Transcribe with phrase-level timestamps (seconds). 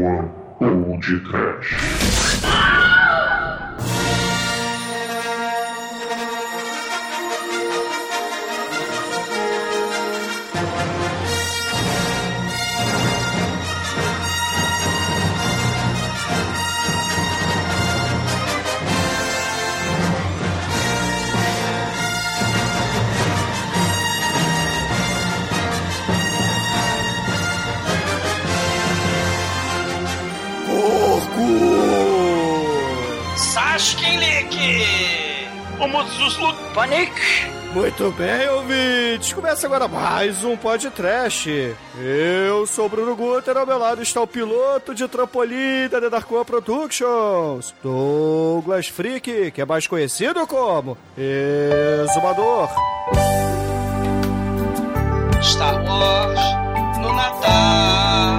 [0.00, 2.69] One Old Trash.
[38.00, 39.34] Muito bem, ouvintes!
[39.34, 41.76] Começa agora mais um podcast.
[41.98, 46.44] Eu sou o Bruno Guter, ao meu lado está o piloto de trampolim da One
[46.46, 52.70] Productions, Douglas Freak, que é mais conhecido como Exumador.
[55.42, 56.40] Star Wars
[57.02, 58.38] no Natal.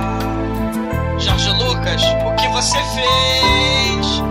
[1.20, 4.22] Jorge Lucas, o que você fez?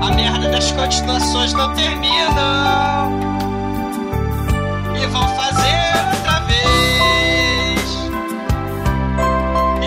[0.00, 3.17] A merda das continuações não terminam.
[5.10, 6.58] Vão fazer outra vez.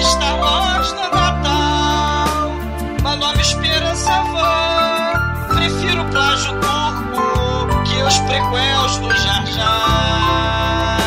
[0.03, 2.51] Star Wars no Natal.
[2.99, 5.55] Uma nova esperança vã.
[5.55, 10.97] Prefiro o plágio turco que os prequels do Jar Jar.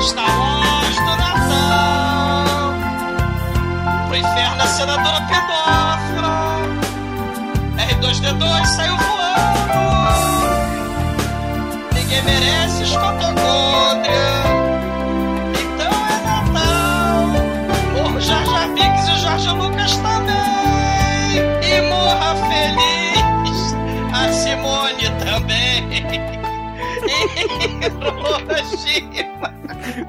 [0.00, 2.74] Star Wars do Natal.
[4.08, 6.32] Pro inferno a senadora pedófila.
[7.76, 9.11] R2D2 saiu voando.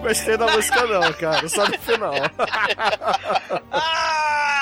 [0.02, 2.14] Gostei da música não, cara, só no final.
[3.72, 4.53] Ah,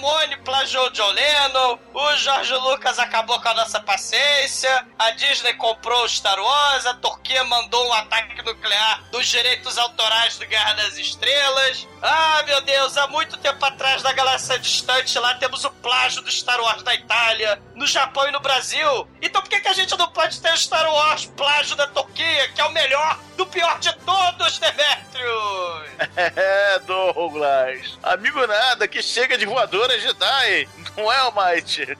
[0.00, 6.08] Simone plagiou John Lennon, o Jorge Lucas acabou com a nossa paciência, a Disney comprou
[6.08, 11.86] Star Wars, a Turquia mandou um ataque nuclear dos direitos autorais do Guerra das Estrelas.
[12.00, 16.30] Ah, meu Deus, há muito tempo atrás, na galáxia distante, lá temos o plágio do
[16.30, 19.06] Star Wars da Itália, no Japão e no Brasil.
[19.20, 22.48] Então por que, que a gente não pode ter o Star Wars plágio da Turquia,
[22.54, 25.90] que é o melhor do pior de todos, Demetrius?
[26.16, 27.98] É, Douglas.
[28.02, 29.44] Amigo nada, que chega de
[29.90, 30.68] voadora Jedi.
[30.96, 31.98] Não é, Almighty?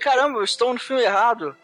[0.00, 1.54] Caramba, eu estou no filme errado.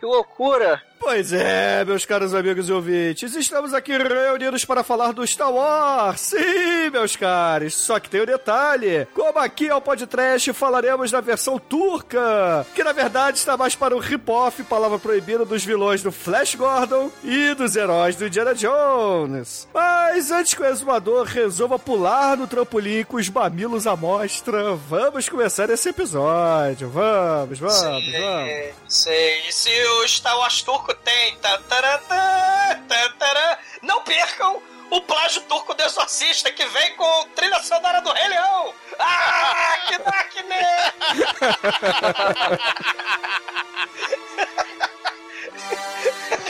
[0.00, 0.82] Que loucura!
[1.04, 6.18] Pois é, meus caros amigos e ouvintes, estamos aqui reunidos para falar do Star Wars.
[6.18, 9.06] Sim, meus caros, só que tem um detalhe.
[9.12, 13.94] Como aqui é o podcast, falaremos da versão turca, que na verdade está mais para
[13.94, 19.68] o rip-off, palavra proibida, dos vilões do Flash Gordon e dos heróis do Indiana Jones.
[19.74, 25.28] Mas antes que o exumador resolva pular no trampolim com os mamilos à mostra, vamos
[25.28, 26.88] começar esse episódio.
[26.88, 28.10] Vamos, vamos, vamos.
[28.10, 29.48] Sei, sei.
[29.48, 31.36] E se o Star Wars turco tem.
[31.38, 38.12] taratã, tatarã, não percam o plágio turco do Exorcista que vem com trilha sonora do
[38.12, 38.74] Rei Leão.
[38.98, 40.54] Ah, que máquina!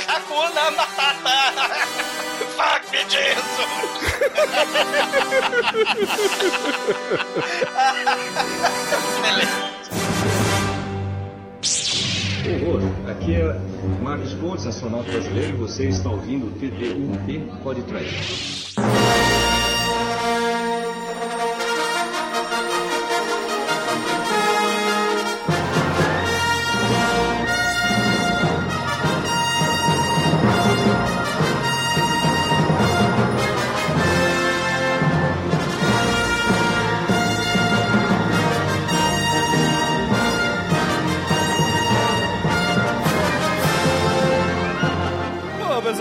[0.08, 1.64] Hakuna Matata!
[2.56, 3.64] Fuck me, Jesus!
[9.22, 9.83] Beleza.
[13.08, 13.58] Aqui é
[14.02, 18.74] Marcos Pontes, astronauta brasileiro, e você está ouvindo o TDUP Podcast.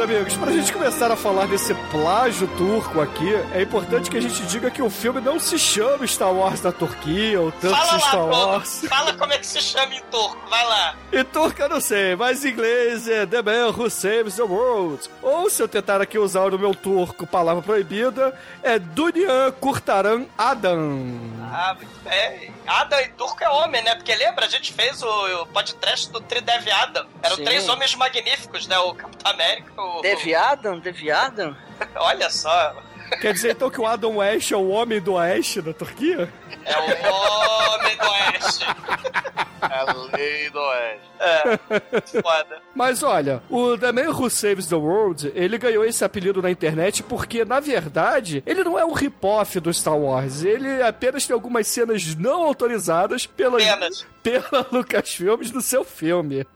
[0.03, 4.45] Amigos, pra gente começar a falar desse plágio turco aqui, é importante que a gente
[4.47, 7.99] diga que o filme não se chama Star Wars da Turquia, ou tanto Fala lá,
[7.99, 8.25] Star.
[8.25, 8.85] Wars.
[8.89, 10.95] Fala como é que se chama em turco, vai lá.
[11.13, 15.09] Em turco eu não sei, mas em inglês é The Man Who Saves the World.
[15.21, 21.17] Ou se eu tentar aqui usar no meu turco palavra proibida, é Dunyan Kurtaran Adam.
[21.49, 22.51] Ah, muito bem.
[22.67, 23.95] Adam em turco é homem, né?
[23.95, 27.05] Porque lembra, a gente fez o, o podcast do Tridev Adam.
[27.21, 27.45] Eram Sim.
[27.45, 28.77] três homens magníficos, né?
[28.79, 29.92] O Capitão América, o...
[30.01, 30.79] Deviadam?
[30.79, 31.55] Deviadam?
[31.95, 32.75] Olha só,
[33.21, 36.31] Quer dizer então que o Adam West é o homem do Oeste da Turquia?
[36.65, 38.65] é o homem do oeste.
[39.61, 41.11] A lei do oeste.
[41.19, 42.61] É, foda.
[42.73, 47.03] Mas olha, o The Man Who Saves the World, ele ganhou esse apelido na internet
[47.03, 50.43] porque, na verdade, ele não é um rip-off do Star Wars.
[50.43, 54.05] Ele apenas tem algumas cenas não autorizadas pela, Apenas.
[54.23, 56.45] Pela Lucasfilmes no seu filme.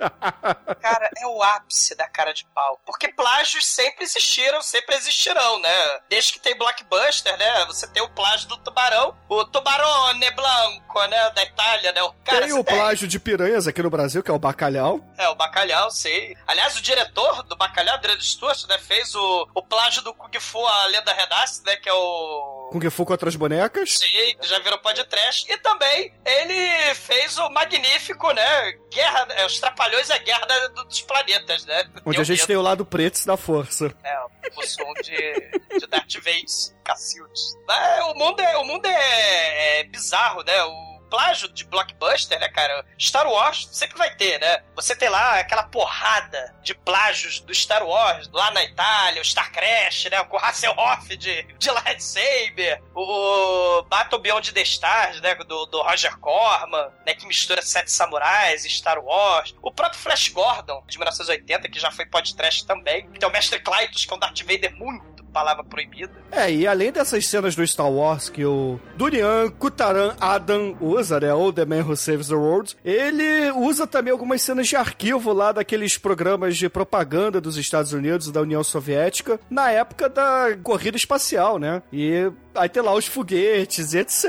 [0.82, 2.80] Cara, é o ápice da cara de pau.
[2.86, 6.00] Porque plágios sempre existiram, sempre existirão, né?
[6.10, 7.66] Desde que tem blockbuster, né?
[7.66, 11.30] Você tem o plágio do tubarão, o tubarone blanco, né?
[11.32, 12.02] Da Itália, né?
[12.04, 15.02] O cara, tem o plágio de piranhas aqui no Brasil, que é o bacalhau.
[15.18, 16.38] É, o Bacalhau, sei.
[16.46, 20.66] Aliás, o diretor do Bacalhau, Adriano Stuart, né, fez o, o plágio do Kung Fu,
[20.66, 22.70] a lenda renasce, né, que é o...
[22.72, 23.98] Com que for contra as bonecas.
[23.98, 25.52] Sim, já virou podcast.
[25.52, 29.28] E também ele fez o magnífico, né, Guerra...
[29.32, 31.84] É, os Trapalhões é a Guerra da- dos Planetas, né?
[32.06, 32.48] Onde a gente medo.
[32.48, 33.94] tem o lado preto da força.
[34.04, 34.20] É,
[34.56, 36.44] o som de, de Darth Vader,
[36.84, 37.56] Cacildes.
[37.70, 40.64] É, o mundo, é, o mundo é, é bizarro, né?
[40.64, 42.86] O plágio de blockbuster, né, cara?
[43.00, 44.64] Star Wars sempre vai ter, né?
[44.76, 49.52] Você tem lá aquela porrada de plágios do Star Wars, lá na Itália, o Star
[49.52, 50.24] Crash, né?
[50.24, 55.36] Com o Hasselhoff de, de lightsaber, o Battle Beyond the Stars, né?
[55.36, 57.14] Do, do Roger Corman, né?
[57.14, 59.56] Que mistura Sete Samurais e Star Wars.
[59.62, 63.10] O próprio Flash Gordon, de 1980, que já foi podcast também.
[63.10, 66.12] Tem o Mestre Clytus, que é um Darth Vader muito palavra proibida.
[66.32, 71.32] É, e além dessas cenas do Star Wars que o Durian Kutaran Adam usa, né,
[71.32, 75.52] ou The Man Who Saves the World, ele usa também algumas cenas de arquivo lá
[75.52, 80.98] daqueles programas de propaganda dos Estados Unidos e da União Soviética na época da corrida
[80.98, 81.84] espacial, né?
[81.94, 84.28] E aí tem lá os foguetes e etc.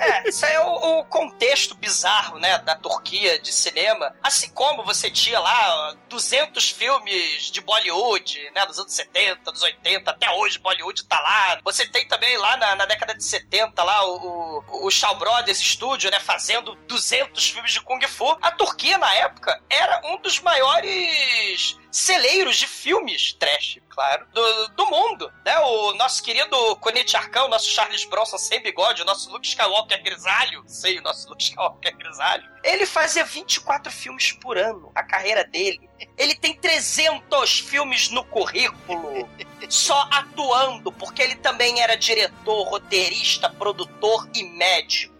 [0.00, 4.14] É, isso é o, o contexto bizarro, né, da Turquia de cinema.
[4.22, 9.62] Assim como você tinha lá ó, 200 filmes de Bollywood, né, dos anos 70, dos
[9.62, 11.60] 80, até hoje Bollywood tá lá.
[11.62, 15.58] Você tem também lá na, na década de 70 lá o, o, o Shaw Brothers
[15.58, 18.36] Studio, né, fazendo 200 filmes de Kung Fu.
[18.40, 24.86] A Turquia, na época, era um dos maiores celeiros de filmes trash, claro, do, do
[24.86, 25.58] mundo, né?
[25.58, 30.62] O nosso querido Conete Arcão, nosso Charles Bronson sem bigode, o nosso Luke Skywalker grisalho,
[30.66, 35.88] sei, o nosso Luke Skywalker grisalho, ele fazia 24 filmes por ano, a carreira dele.
[36.16, 39.28] Ele tem 300 filmes no currículo,
[39.68, 45.14] só atuando, porque ele também era diretor, roteirista, produtor e médico.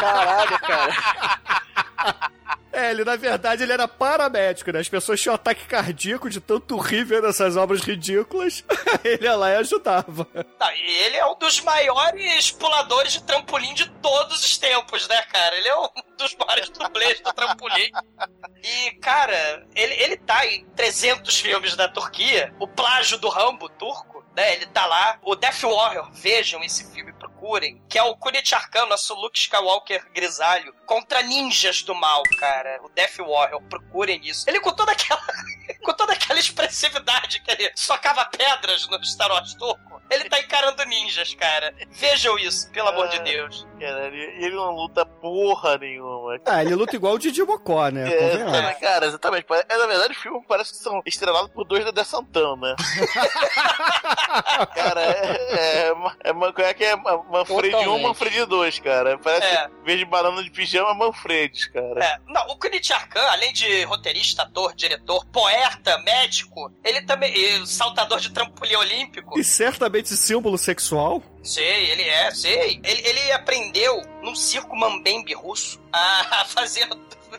[0.00, 2.30] Caralho, cara.
[2.76, 4.80] É, ele na verdade ele era paramédico, né?
[4.80, 8.62] As pessoas tinham ataque cardíaco de tanto rir vendo essas obras ridículas.
[9.02, 10.26] ele ia lá e ajudava.
[10.58, 15.22] Tá, e ele é um dos maiores puladores de trampolim de todos os tempos, né,
[15.22, 15.56] cara?
[15.56, 15.88] Ele é um
[16.18, 17.90] dos maiores dublês do trampolim.
[18.62, 22.54] E, cara, ele, ele tá em 300 filmes da Turquia.
[22.60, 24.52] O plágio do Rambo turco, né?
[24.52, 25.18] Ele tá lá.
[25.22, 27.82] O Death Warrior, vejam esse filme, procurem.
[27.88, 32.78] Que é o Kunit Arkan, nosso Luke Skywalker grisalho, contra ninjas do mal, cara.
[32.82, 34.48] O Death Warrior, procurem isso.
[34.48, 35.20] Ele com toda aquela...
[35.82, 39.96] com toda aquela expressividade que ele socava pedras no Star Wars turco.
[40.08, 41.74] Ele tá encarando ninjas, cara.
[41.90, 43.22] Vejam isso, pelo amor de Ah.
[43.22, 43.66] Deus.
[43.80, 46.38] Caralho, e ele não luta porra nenhuma.
[46.46, 48.08] Ah, ele luta igual o Didi Mocó, né?
[48.08, 49.46] É, cara, cara, exatamente.
[49.68, 52.76] É, na verdade, o filme parece que são estrelados por dois da De Santana.
[54.74, 55.92] cara, é, é,
[56.24, 58.02] é, é que é Ma- Manfred 1, Totalmente.
[58.06, 59.18] Manfred 2, cara.
[59.18, 59.66] Parece, É.
[59.66, 62.04] em vez de banana de pijama, Manfredes, cara.
[62.04, 67.32] É, não, o Kunit Arkan, além de roteirista, ator, diretor, poeta, médico, ele também.
[67.34, 69.38] E saltador de trampolim olímpico.
[69.38, 71.22] E certamente símbolo sexual.
[71.42, 72.80] Sei, ele é, sei.
[72.82, 76.88] Ele, ele aprendeu num circo mambembe russo a fazer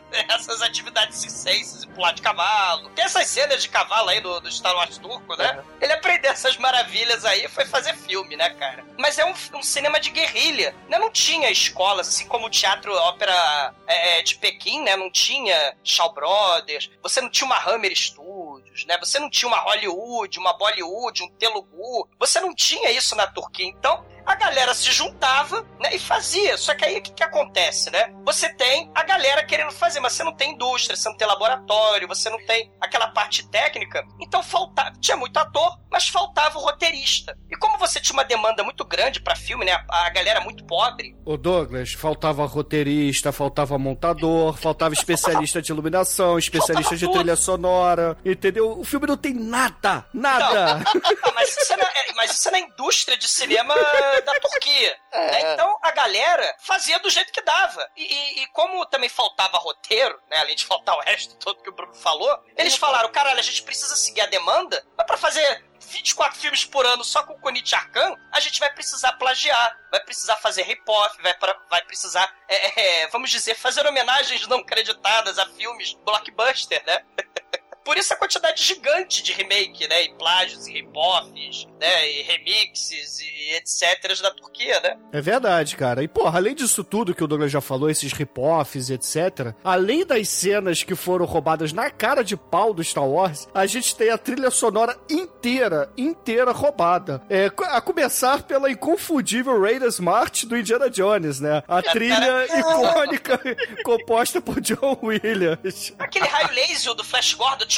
[0.28, 2.90] essas atividades circenses e pular de cavalo.
[2.90, 5.62] Tem essas cenas de cavalo aí do, do Star Wars turco, né?
[5.80, 8.84] Ele aprendeu essas maravilhas aí e foi fazer filme, né, cara?
[8.98, 10.74] Mas é um, um cinema de guerrilha.
[10.88, 10.98] Né?
[10.98, 14.96] Não tinha escolas, assim como o teatro ópera é, de Pequim, né?
[14.96, 18.96] Não tinha Shaw Brothers, você não tinha uma Hammer Studios, né?
[18.98, 22.08] Você não tinha uma Hollywood, uma Bollywood, um Telugu.
[22.18, 23.66] Você não tinha isso na Turquia.
[23.66, 26.56] Então, a galera se juntava, né, e fazia.
[26.58, 28.12] Só que aí o que, que acontece, né?
[28.24, 32.06] Você tem a galera querendo fazer, mas você não tem indústria, você não tem laboratório,
[32.08, 34.04] você não tem aquela parte técnica.
[34.20, 37.36] Então faltava, tinha muito ator, mas faltava o roteirista.
[37.50, 39.72] E como você tinha uma demanda muito grande pra filme, né?
[39.90, 46.38] A, a galera muito pobre, Ô Douglas, faltava roteirista, faltava montador, faltava especialista de iluminação,
[46.38, 48.78] especialista de trilha sonora, entendeu?
[48.78, 50.80] O filme não tem nada, nada.
[50.84, 53.74] Ah, mas, isso é na, é- mas isso é na indústria de cinema
[54.22, 54.98] da, da Turquia.
[55.12, 55.52] né?
[55.54, 57.88] Então a galera fazia do jeito que dava.
[57.96, 60.38] E, e- e como também faltava roteiro, né?
[60.38, 63.62] Além de faltar o resto todo que o Bruno falou, eles falaram: caralho, a gente
[63.62, 67.74] precisa seguir a demanda, mas pra fazer 24 filmes por ano só com o Kunit
[67.74, 73.02] Arkan, a gente vai precisar plagiar, vai precisar fazer rip-off, vai, pra- vai precisar, é,
[73.02, 77.02] é, vamos dizer, fazer homenagens não creditadas a filmes blockbuster, né?
[77.88, 80.02] Por isso a quantidade gigante de remake, né?
[80.02, 82.10] E plágios, e rip-offs, né?
[82.10, 84.20] E remixes e etc.
[84.20, 84.98] da Turquia, né?
[85.10, 86.02] É verdade, cara.
[86.02, 90.28] E, porra, além disso tudo que o Douglas já falou, esses rip-offs, etc., além das
[90.28, 94.18] cenas que foram roubadas na cara de pau do Star Wars, a gente tem a
[94.18, 97.22] trilha sonora inteira, inteira roubada.
[97.30, 101.62] É, a começar pela inconfundível Raiders March do Indiana Jones, né?
[101.66, 103.40] A trilha icônica
[103.82, 105.94] composta por John Williams.
[105.98, 107.77] Aquele raio laser do Flash Gordon.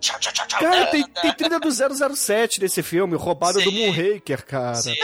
[0.00, 0.60] tchau, tchau, tchau, tchau.
[0.60, 3.70] Cara, tem, tem trilha do 007 nesse filme, roubada do.
[3.72, 4.74] Moonraker, cara.
[4.74, 4.94] Sim.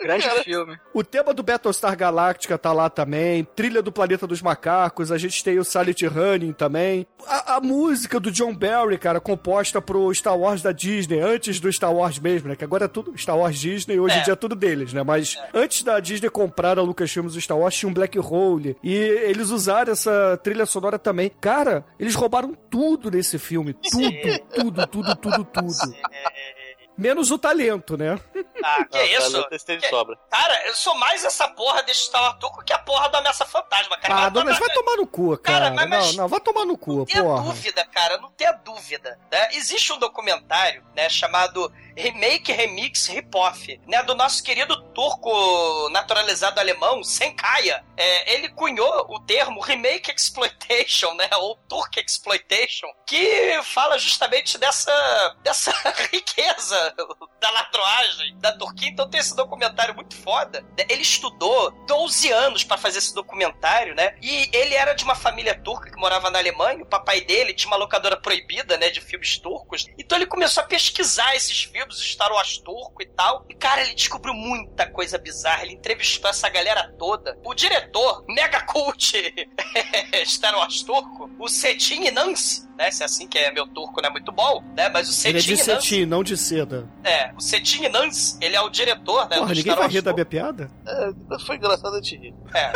[0.00, 0.78] Grande filme.
[0.92, 3.42] O tema do Battlestar Galactica tá lá também.
[3.56, 5.10] Trilha do Planeta dos Macacos.
[5.10, 7.06] A gente tem o Silent Running também.
[7.26, 11.72] A, a música do John Barry, cara, composta pro Star Wars da Disney, antes do
[11.72, 12.56] Star Wars mesmo, né?
[12.56, 14.22] Que agora é tudo Star Wars Disney, hoje em É.
[14.24, 15.02] dia é tudo deles, né?
[15.02, 18.76] Mas antes da Disney comprar a Lucasfilms do Star Wars, tinha um Black Hole.
[18.84, 21.30] E eles usaram essa trilha sonora também.
[21.40, 23.63] Cara, eles roubaram tudo nesse filme.
[23.72, 25.64] Tudo, tudo, tudo, tudo, tudo.
[26.96, 28.18] Menos o talento, né?
[28.62, 29.04] Ah, que Não,
[29.50, 29.64] isso?
[29.66, 30.16] tem Que- sobra.
[30.30, 32.10] Cara, eu sou mais essa porra desse
[32.40, 34.14] Turco que a porra do Ameaça Fantasma, cara.
[34.14, 35.58] Ah, Mas- Douglas, vai tomar no cu, cara.
[35.70, 37.42] Cara, mas- mas- Não, não, vai tomar no cu, Não tenha porra.
[37.42, 39.18] dúvida, cara, não tenha dúvida.
[39.30, 39.48] Né?
[39.52, 47.02] Existe um documentário, né, chamado Remake, Remix, Ripoff, né, do nosso querido turco naturalizado alemão,
[47.04, 47.84] Senkaya.
[47.96, 55.36] É, ele cunhou o termo Remake Exploitation, né, ou Turk Exploitation, que fala justamente dessa,
[55.42, 55.70] dessa
[56.12, 56.83] riqueza
[57.40, 58.88] da ladroagem da Turquia.
[58.88, 60.60] Então tem esse documentário muito foda.
[60.60, 60.84] né?
[60.88, 64.16] Ele estudou 12 anos pra fazer esse documentário, né?
[64.22, 66.82] E ele era de uma família turca que morava na Alemanha.
[66.82, 68.90] O papai dele tinha uma locadora proibida, né?
[68.90, 69.86] De filmes turcos.
[69.98, 73.44] Então ele começou a pesquisar esses filmes, Star Wars turco e tal.
[73.48, 75.64] E, cara, ele descobriu muita coisa bizarra.
[75.64, 77.38] Ele entrevistou essa galera toda.
[77.44, 79.12] O diretor, mega cult
[80.26, 82.90] Star Wars turco, o Setin Inans, né?
[82.90, 84.88] Se é assim que é meu turco, não é muito bom, né?
[84.88, 86.88] Mas o Ele é de cetim, não de seda.
[87.02, 89.36] É, o Setin Nans, ele é o diretor, né?
[89.36, 90.70] Porra, do ninguém Star vai rir da minha piada?
[90.86, 92.34] É, foi engraçado a te rir.
[92.54, 92.72] É.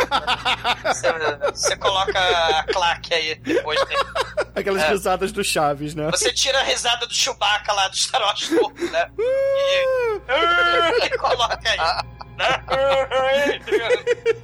[0.92, 1.12] Você,
[1.52, 3.78] você coloca a claque aí depois.
[3.80, 3.96] Né?
[4.54, 4.88] Aquelas É.
[4.90, 6.10] risadas do Chaves, né?
[6.10, 9.10] Você tira a risada do Chewbacca lá do Star Wars Turco, né?
[11.00, 11.78] E, e coloca aí.
[12.36, 12.64] Né?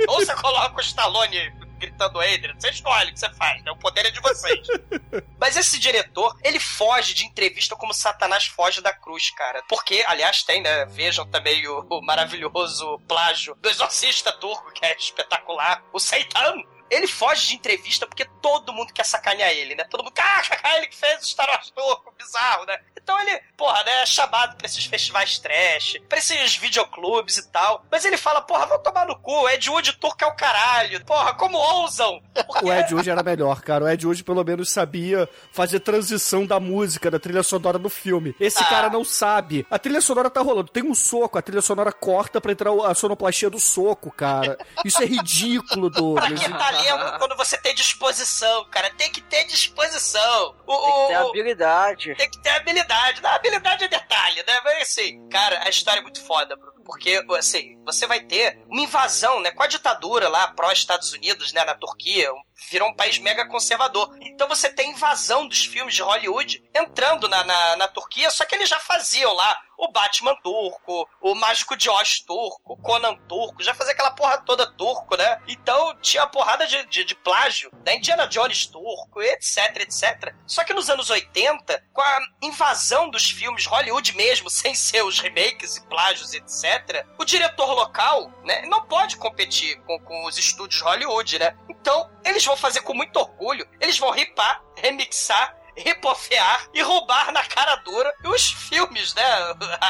[0.08, 1.52] Ou você coloca o Stallone
[1.84, 3.70] gritando Adrian, você escolhe o que você faz, né?
[3.70, 4.66] O poder é de vocês.
[5.38, 9.62] Mas esse diretor, ele foge de entrevista como Satanás foge da cruz, cara.
[9.68, 10.86] Porque, aliás, tem, né?
[10.86, 15.82] Vejam também o, o maravilhoso plágio do exorcista turco, que é espetacular.
[15.92, 16.62] O Seitan.
[16.90, 19.84] Ele foge de entrevista porque todo mundo quer sacanear ele, né?
[19.90, 22.78] Todo mundo, ah, ele que fez o Star Wars turco, bizarro, né?
[22.96, 27.84] Então ele, porra, né, é chamado pra esses festivais trash, pra esses videoclubes e tal.
[27.90, 31.04] Mas ele fala, porra, vão tomar no cu, Ed Wood turco é o caralho.
[31.04, 32.22] Porra, como ousam?
[32.46, 33.84] Porque O Ed Wood era melhor, cara.
[33.84, 38.34] O Ed Wood pelo menos sabia fazer transição da música, da trilha sonora no filme.
[38.40, 38.66] Esse Ah.
[38.66, 39.66] cara não sabe.
[39.70, 40.70] A trilha sonora tá rolando.
[40.70, 44.56] Tem um soco, a trilha sonora corta pra entrar a sonoplastia do soco, cara.
[44.84, 46.40] Isso é ridículo, Douglas.
[46.82, 48.90] Talento quando você tem disposição, cara.
[48.90, 50.54] Tem que ter disposição.
[50.66, 52.14] O, Tem que ter o- habilidade.
[52.16, 53.22] tem que ter habilidade.
[53.22, 54.60] Não, habilidade é detalhe, né?
[54.64, 56.73] Mas assim, cara, a história é muito foda, Bruno.
[56.84, 59.50] Porque, assim, você vai ter uma invasão, né?
[59.50, 61.64] Com a ditadura lá, pró-Estados Unidos, né?
[61.64, 62.30] Na Turquia.
[62.70, 64.16] Virou um país mega conservador.
[64.20, 68.54] Então você tem invasão dos filmes de Hollywood entrando na, na, na Turquia, só que
[68.54, 73.62] eles já faziam lá o Batman turco, o Mágico de Oz turco, o Conan turco,
[73.62, 75.42] já fazia aquela porra toda turco, né?
[75.48, 80.34] Então tinha a porrada de, de, de plágio da Indiana Jones turco, etc, etc.
[80.46, 85.18] Só que nos anos 80, com a invasão dos filmes Hollywood mesmo, sem ser os
[85.18, 86.73] remakes e plágios, etc.,
[87.18, 91.56] o diretor local, né, não pode competir com, com os estúdios Hollywood, né?
[91.68, 97.44] Então, eles vão fazer com muito orgulho, eles vão ripar, remixar, ripofear e roubar na
[97.44, 99.24] cara dura os filmes, né?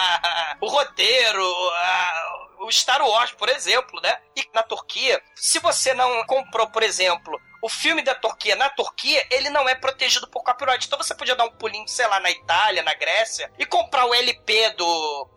[0.60, 1.44] o roteiro,
[2.60, 4.16] o Star Wars, por exemplo, né?
[4.36, 9.26] E na Turquia, se você não comprou, por exemplo, o filme da Turquia na Turquia,
[9.30, 10.86] ele não é protegido por copyright.
[10.86, 14.12] Então você podia dar um pulinho, sei lá, na Itália, na Grécia, e comprar o
[14.12, 15.30] LP do.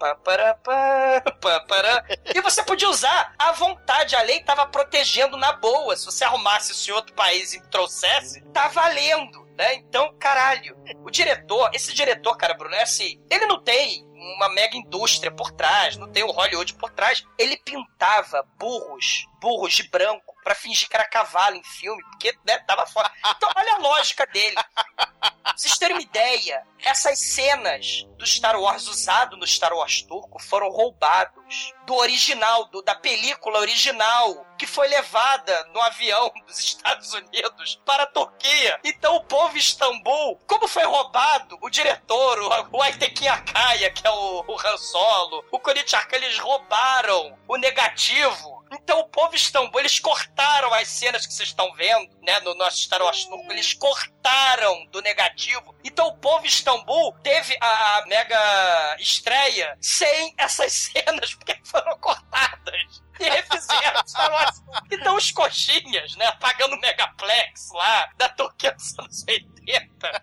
[2.35, 4.13] E você podia usar à vontade.
[4.13, 5.95] A lei tava protegendo na boa.
[5.95, 9.47] Se você arrumasse isso em outro país e trouxesse, tá valendo.
[9.57, 9.75] Né?
[9.75, 14.75] Então, caralho, o diretor, esse diretor, cara, Bruno, é assim, ele não tem uma mega
[14.75, 17.23] indústria por trás, não tem o Hollywood por trás.
[17.37, 22.57] Ele pintava burros, burros de branco, pra fingir que era cavalo em filme, porque né,
[22.59, 23.11] tava fora.
[23.35, 24.55] Então, olha a lógica dele.
[24.55, 30.41] Pra vocês terem uma ideia, essas cenas do Star Wars usado no Star Wars turco
[30.41, 37.13] foram roubados do original, do, da película original, que foi levada no avião dos Estados
[37.13, 38.79] Unidos para a Turquia.
[38.83, 44.11] Então o povo Istambul, como foi roubado, o diretor, o, o Aytekin Akaya, que é
[44.11, 49.79] o, o Han Solo, o Korit Arkan, eles roubaram o negativo então o povo Istambul,
[49.79, 53.73] eles cortaram as cenas que vocês estão vendo, né, no nosso Star Wars turco, eles
[53.73, 55.75] cortaram do negativo.
[55.83, 63.01] Então o povo Istambul teve a, a mega estreia sem essas cenas, porque foram cortadas.
[63.27, 64.63] E refizeram Star Wars.
[64.91, 70.21] Então os coxinhas, né, pagando o Megaplex lá, da Turquia dos anos 80,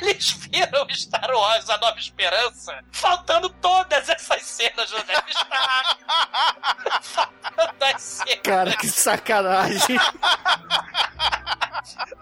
[0.00, 5.98] eles viram Star Wars A Nova Esperança, faltando todas essas cenas no Death Star.
[7.02, 8.40] faltando as cenas.
[8.42, 9.98] Cara, que sacanagem.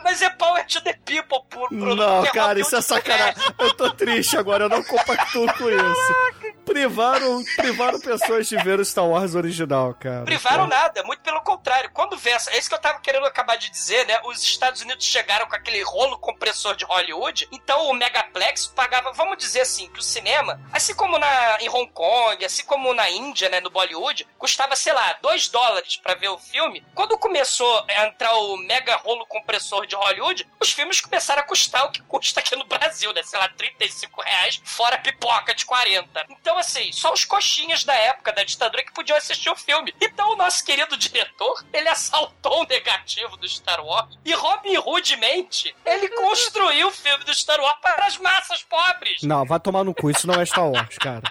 [0.02, 3.42] Mas é power to the people, por Não, cara, isso é sacanagem.
[3.58, 6.52] Eu tô triste agora, eu não compactuo com isso.
[6.64, 10.05] Privaram, privaram pessoas de ver o Star Wars original, cara.
[10.24, 11.90] Privaram nada, muito pelo contrário.
[11.90, 14.20] Quando vê essa, é isso que eu tava querendo acabar de dizer, né?
[14.24, 19.38] Os Estados Unidos chegaram com aquele rolo compressor de Hollywood, então o Megaplex pagava, vamos
[19.38, 23.48] dizer assim, que o cinema, assim como na, em Hong Kong, assim como na Índia,
[23.48, 26.84] né, no Bollywood, custava, sei lá, 2 dólares pra ver o filme.
[26.94, 31.84] Quando começou a entrar o mega rolo compressor de Hollywood, os filmes começaram a custar
[31.86, 33.22] o que custa aqui no Brasil, né?
[33.22, 36.26] Sei lá, 35 reais, fora pipoca de 40.
[36.30, 39.94] Então, assim, só os coxinhas da época da ditadura que podiam assistir o filme.
[40.00, 45.74] Então, o nosso querido diretor, ele assaltou o negativo do Star Wars e Robin Hoodmente,
[45.84, 49.22] ele construiu o filme do Star Wars para as massas pobres.
[49.22, 51.22] Não, vai tomar no cu, isso não é Star Wars, cara.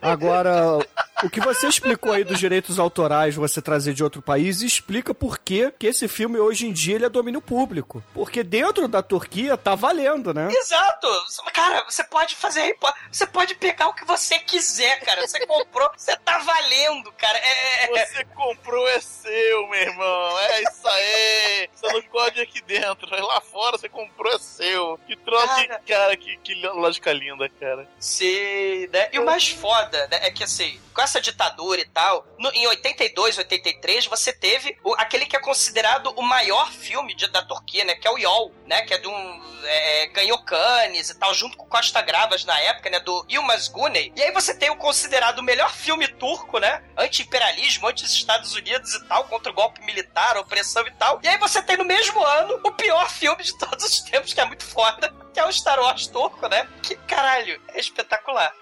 [0.00, 0.78] Agora,
[1.22, 5.38] o que você explicou aí dos direitos autorais, você trazer de outro país, explica por
[5.38, 8.02] que, que esse filme hoje em dia ele é domínio público.
[8.12, 10.48] Porque dentro da Turquia tá valendo, né?
[10.50, 11.08] Exato!
[11.52, 12.76] Cara, você pode fazer.
[13.10, 15.26] Você pode pegar o que você quiser, cara.
[15.26, 17.38] Você comprou, você tá valendo, cara.
[17.38, 20.38] É, é, Você comprou, é seu, meu irmão.
[20.40, 21.68] É isso aí.
[21.72, 23.08] Você não código aqui dentro.
[23.10, 24.98] Mas Lá fora você comprou, é seu.
[25.06, 25.78] Que troço, Cara.
[25.80, 27.88] que, cara, que, que lógica linda, cara.
[27.98, 29.08] Sim, né?
[29.12, 32.66] E o mais foda, né, é que assim, com essa ditadura e tal, no- em
[32.68, 37.84] 82, 83, você teve o- aquele que é considerado o maior filme de- da Turquia,
[37.84, 37.94] né?
[37.96, 38.82] Que é o Yol, né?
[38.82, 39.54] Que é de um.
[39.66, 43.00] é, ganhou Cannes e tal, junto com Costa Gravas na época, né?
[43.00, 44.12] Do Yilmaz Güney.
[44.14, 46.84] E aí você tem o considerado o melhor filme turco, né?
[46.98, 51.18] Anti-imperialismo, anti-Estados Unidos e tal, contra o golpe militar, opressão e tal.
[51.22, 54.40] E aí você tem no mesmo ano o pior filme de todos os tempos, que
[54.40, 56.68] é muito foda, que é o Star Wars turco, né?
[56.82, 58.52] Que caralho, é espetacular.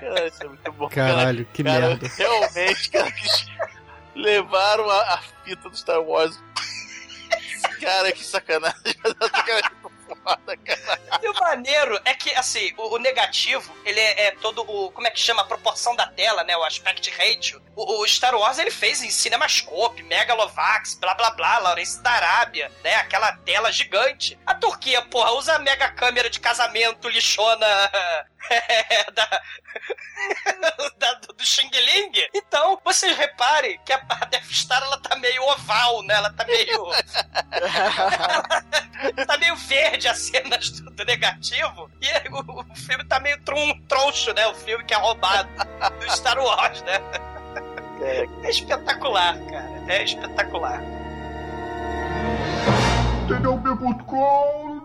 [0.00, 0.88] Cara, isso é muito bom.
[0.88, 2.08] Caralho, que cara, merda.
[2.16, 3.28] Realmente, cara, que
[4.14, 6.42] levaram a, a fita do Star Wars.
[7.80, 8.80] Cara, que sacanagem.
[9.46, 9.72] Cara,
[10.22, 11.00] foda, cara.
[11.22, 14.90] E o maneiro é que, assim, o, o negativo, ele é, é todo o.
[14.90, 15.42] Como é que chama?
[15.42, 16.56] A proporção da tela, né?
[16.56, 17.62] O aspect ratio.
[17.74, 22.70] O, o Star Wars ele fez em Cinemascope, Megalovax, blá blá blá, Laurence da Arábia,
[22.82, 22.96] né?
[22.96, 24.38] Aquela tela gigante.
[24.46, 27.66] A Turquia, porra, usa a mega câmera de casamento lixona
[28.48, 29.26] é, da,
[30.98, 32.12] da- do Xing Ling.
[32.34, 33.98] Então, vocês reparem que a,
[34.30, 36.14] Death Star ela tá meio oval, né?
[36.14, 36.86] Ela tá meio.
[39.26, 41.90] tá meio verde as cenas do, do negativo.
[42.00, 44.46] E o, o filme tá meio tron, troncho, né?
[44.46, 45.48] O filme que é roubado
[45.98, 47.00] do Star Wars, né?
[48.02, 49.70] É espetacular, cara.
[49.88, 50.80] É espetacular.
[53.28, 54.80] TDUP.com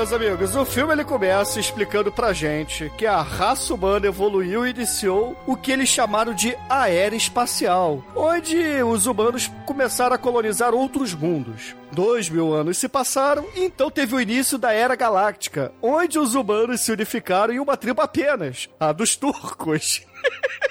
[0.00, 4.70] meus amigos, o filme ele começa explicando pra gente que a raça humana evoluiu e
[4.70, 10.72] iniciou o que eles chamaram de a era espacial, onde os humanos começaram a colonizar
[10.72, 11.76] outros mundos.
[11.92, 16.34] Dois mil anos se passaram, e então teve o início da Era Galáctica, onde os
[16.34, 20.00] humanos se unificaram em uma tribo apenas, a dos turcos.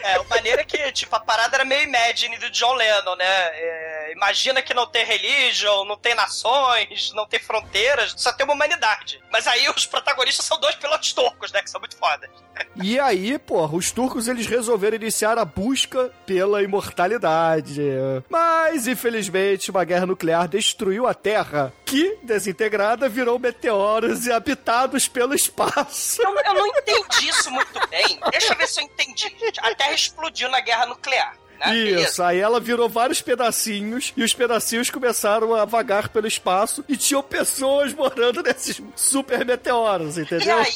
[0.01, 3.25] É, o maneiro é que, tipo, a parada era meio Imagine do John Lennon, né?
[3.25, 8.53] É, imagina que não tem religião, não tem nações, não tem fronteiras, só tem uma
[8.53, 9.21] humanidade.
[9.31, 11.61] Mas aí os protagonistas são dois pilotos turcos, né?
[11.61, 12.29] Que são muito fodas.
[12.75, 17.81] E aí, porra, os turcos eles resolveram iniciar a busca pela imortalidade.
[18.29, 25.33] Mas, infelizmente, uma guerra nuclear destruiu a Terra, que, desintegrada, virou meteoros e habitados pelo
[25.33, 26.21] espaço.
[26.21, 28.19] Eu, eu não entendi isso muito bem.
[28.31, 29.35] Deixa eu ver se eu entendi.
[29.59, 31.35] A Terra explodiu na guerra nuclear.
[31.67, 36.95] Isso, aí ela virou vários pedacinhos e os pedacinhos começaram a vagar pelo espaço e
[36.95, 40.57] tinham pessoas morando nesses super meteoros, E entendeu?
[40.57, 40.73] aí,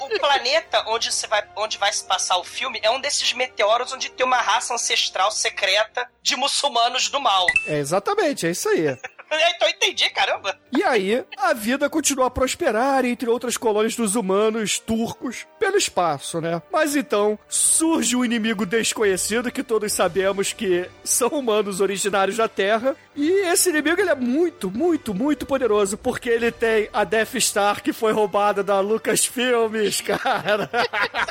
[0.00, 3.32] o, o planeta onde, você vai, onde vai se passar o filme é um desses
[3.32, 7.46] meteoros onde tem uma raça ancestral secreta de muçulmanos do mal.
[7.66, 8.96] É exatamente, é isso aí.
[9.30, 10.58] Então eu entendi, caramba.
[10.72, 16.40] E aí, a vida continua a prosperar entre outras colônias dos humanos turcos pelo espaço,
[16.40, 16.60] né?
[16.72, 22.96] Mas então surge um inimigo desconhecido que todos sabemos que são humanos originários da Terra.
[23.14, 27.82] E esse inimigo ele é muito, muito, muito poderoso porque ele tem a Death Star
[27.82, 30.70] que foi roubada da Lucasfilmes, cara.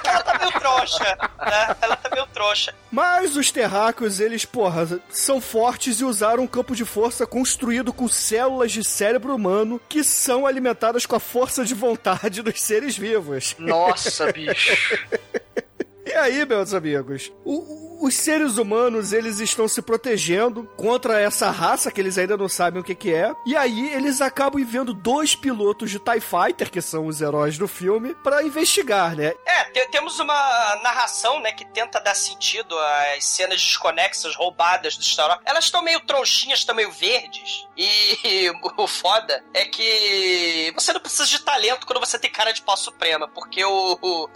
[0.05, 1.75] Ela tá meio trouxa, né?
[1.81, 2.73] Ela tá meio trouxa.
[2.91, 8.07] Mas os terráqueos, eles, porra, são fortes e usaram um campo de força construído com
[8.07, 13.55] células de cérebro humano que são alimentadas com a força de vontade dos seres vivos.
[13.59, 14.99] Nossa, bicho.
[16.09, 17.53] E aí, meus amigos, o-
[18.01, 22.49] o- os seres humanos, eles estão se protegendo contra essa raça que eles ainda não
[22.49, 23.31] sabem o que que é.
[23.45, 27.67] E aí, eles acabam enviando dois pilotos de TIE Fighter, que são os heróis do
[27.67, 29.33] filme, pra investigar, né?
[29.45, 30.33] É, te- temos uma
[30.81, 32.75] narração, né, que tenta dar sentido
[33.15, 35.41] às cenas desconexas, roubadas do Star Wars.
[35.45, 37.67] Elas estão meio tronchinhas, estão meio verdes.
[37.81, 42.61] E o foda é que você não precisa de talento quando você tem cara de
[42.61, 44.27] pau suprema, porque o, o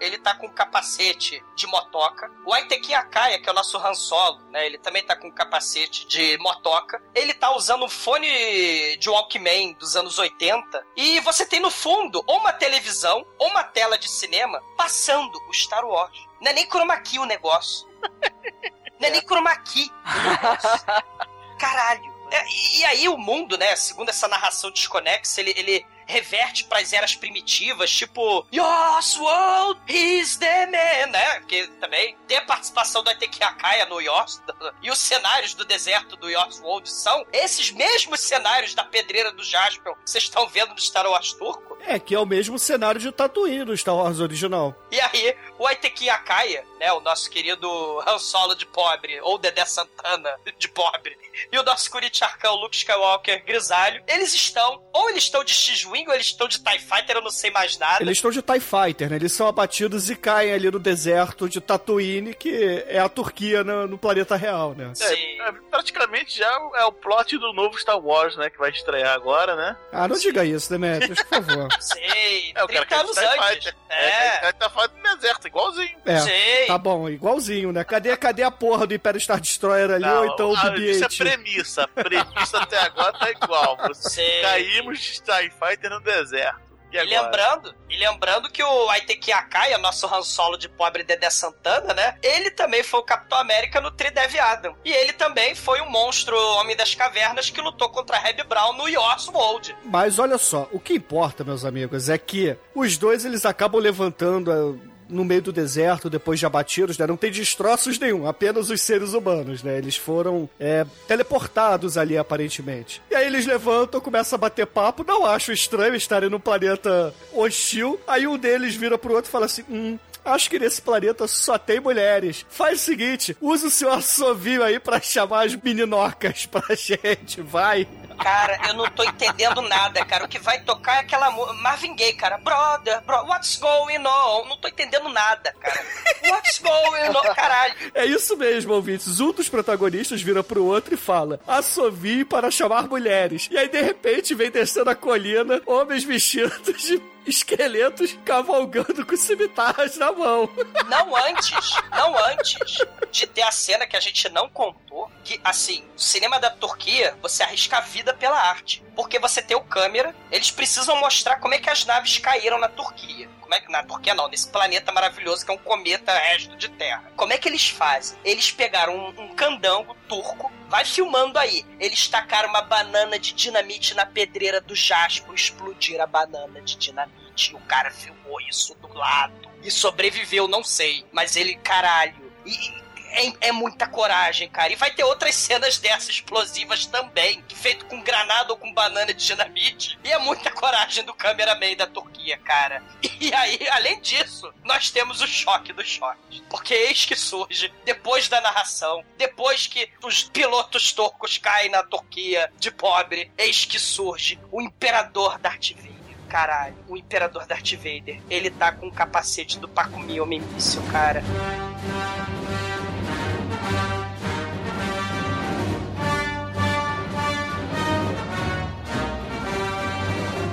[0.00, 2.30] ele tá com capacete de motoca.
[2.44, 6.06] O Aiteki Akaya, que é o nosso Han Solo, né, ele também tá com capacete
[6.06, 7.02] de motoca.
[7.14, 10.86] Ele tá usando um fone de Walkman dos anos 80.
[10.96, 15.54] E você tem no fundo ou uma televisão ou uma tela de cinema passando o
[15.54, 16.18] Star Wars.
[16.40, 17.88] Não é nem chroma key o negócio.
[19.00, 20.86] Não é nem chroma key o negócio.
[21.58, 22.16] Caralho.
[22.30, 26.92] É, e, e aí o mundo, né, segundo essa narração desconexa, ele, ele reverte pras
[26.92, 31.40] eras primitivas, tipo Yoss world is the man, né?
[31.40, 34.42] Que também tem a participação do Ateki Akaya no Yoss,
[34.82, 39.44] e os cenários do deserto do Yoss World são esses mesmos cenários da pedreira do
[39.44, 41.76] Jaspel que vocês estão vendo no Star Wars turco.
[41.80, 44.74] É, que é o mesmo cenário de Tatooine do Star Wars original.
[44.90, 47.68] E aí, o Aiteki Akaya, né, o nosso querido
[48.06, 51.16] Han Solo de pobre, ou Dedé Santana de pobre,
[51.52, 55.52] e o nosso Kurichi Arkan, o Luke Skywalker grisalho, eles estão, ou eles estão de
[55.52, 58.02] X-Wing, ou eles estão de TIE Fighter, eu não sei mais nada.
[58.02, 59.16] Eles estão de TIE Fighter, né?
[59.16, 63.86] Eles são abatidos e caem ali no deserto de Tatooine, que é a Turquia no,
[63.86, 64.90] no planeta real, né?
[64.94, 65.40] Sim.
[65.40, 68.48] É, praticamente já é o plot do novo Star Wars, né?
[68.50, 69.76] Que vai estrear agora, né?
[69.92, 71.68] Ah, não diga isso, Demetrius, por favor.
[71.80, 73.48] Sei, É, o 30 cara quer anos TIE antes.
[73.48, 73.76] Fighter.
[73.88, 75.96] É, É, o cara tá falando do deserto, igualzinho.
[76.04, 76.66] É, sei.
[76.66, 77.84] tá bom, igualzinho, né?
[77.84, 81.08] Cadê, cadê a porra do Império Star Destroyer ali, ou então o ah, isso é
[81.08, 81.18] BB-8?
[81.18, 81.82] premissa.
[81.84, 83.76] A premissa até agora tá igual.
[83.88, 84.42] Você Sei.
[84.42, 86.66] caímos de TIE Fighter no deserto.
[86.92, 87.22] E E agora?
[87.22, 92.16] lembrando, e lembrando que o Aiteki Akaya, nosso Han Solo de pobre Dedé Santana, né?
[92.22, 94.74] Ele também foi o Capitão América no Trideve Adam.
[94.84, 98.88] E ele também foi o monstro Homem das Cavernas que lutou contra Reb Brown no
[98.88, 99.76] Yoss World.
[99.84, 104.80] Mas olha só, o que importa, meus amigos, é que os dois eles acabam levantando
[105.08, 107.06] no meio do deserto depois de abatidos, né?
[107.06, 109.78] Não tem destroços nenhum, apenas os seres humanos, né?
[109.78, 113.02] Eles foram é, teleportados ali aparentemente.
[113.10, 118.00] E aí eles levantam, começam a bater papo, não acho estranho estarem num planeta hostil.
[118.06, 119.98] Aí um deles vira pro outro e fala assim: hum.
[120.26, 122.44] Acho que nesse planeta só tem mulheres.
[122.50, 127.86] Faz o seguinte, usa o seu assovio aí pra chamar as meninocas pra gente, vai.
[128.18, 130.24] Cara, eu não tô entendendo nada, cara.
[130.24, 132.38] O que vai tocar é aquela Marvin Gaye, cara.
[132.38, 134.48] Brother, bro, what's going on?
[134.48, 135.84] Não tô entendendo nada, cara.
[136.24, 137.34] What's going on?
[137.34, 137.74] Caralho.
[137.94, 139.20] É isso mesmo, ouvintes.
[139.20, 143.48] Um dos protagonistas vira pro outro e fala: assovie para chamar mulheres.
[143.50, 149.96] E aí, de repente, vem descendo a colina homens vestidos de esqueletos cavalgando com cimitarras
[149.96, 150.48] na mão.
[150.88, 152.78] Não antes, não antes
[153.10, 157.16] de ter a cena que a gente não contou, que, assim, no cinema da Turquia,
[157.20, 158.82] você arrisca a vida pela arte.
[158.94, 162.68] Porque você tem o câmera, eles precisam mostrar como é que as naves caíram na
[162.68, 163.28] Turquia.
[163.46, 166.68] Como é que, na Turquia não, nesse planeta maravilhoso que é um cometa resto de
[166.68, 167.12] terra.
[167.14, 168.18] Como é que eles fazem?
[168.24, 171.64] Eles pegaram um, um candango turco, vai filmando aí.
[171.78, 177.52] Eles tacaram uma banana de dinamite na pedreira do Jaspo, explodiram a banana de dinamite.
[177.52, 179.48] E o cara filmou isso do lado.
[179.62, 181.06] E sobreviveu, não sei.
[181.12, 182.32] Mas ele, caralho.
[182.44, 182.85] E
[183.16, 184.72] é, é muita coragem, cara.
[184.72, 189.26] E vai ter outras cenas dessas explosivas também, feito com granada ou com banana de
[189.26, 189.98] dinamite.
[190.04, 192.82] E é muita coragem do cameraman da Turquia, cara.
[193.18, 196.42] E aí, além disso, nós temos o choque dos choques.
[196.50, 202.52] Porque eis que surge, depois da narração, depois que os pilotos turcos caem na Turquia
[202.58, 205.96] de pobre, eis que surge o imperador Darth Vader.
[206.28, 208.20] Caralho, o Imperador Darth Vader.
[208.28, 211.22] Ele tá com o capacete do Paco Mio Míssil, cara.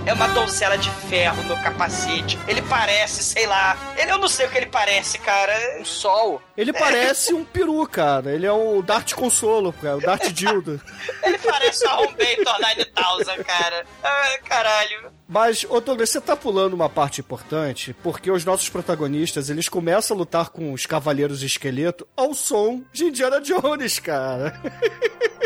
[0.06, 2.38] É uma donzela de ferro no capacete.
[2.46, 3.78] Ele parece, sei lá.
[3.98, 5.80] Ele, eu não sei o que ele parece, cara.
[5.80, 6.42] O sol.
[6.58, 8.34] Ele parece um peru, cara.
[8.34, 9.98] Ele é o Dart Consolo, cara.
[9.98, 10.82] O Dart Dildo.
[11.24, 13.86] Ele parece o Arrombator 9000, cara.
[14.04, 15.12] Ai, caralho.
[15.26, 20.16] Mas, ô Douglas, você tá pulando uma parte importante, porque os nossos protagonistas, eles começam
[20.16, 24.62] a lutar com os Cavaleiros Esqueleto ao som de Indiana Jones, cara.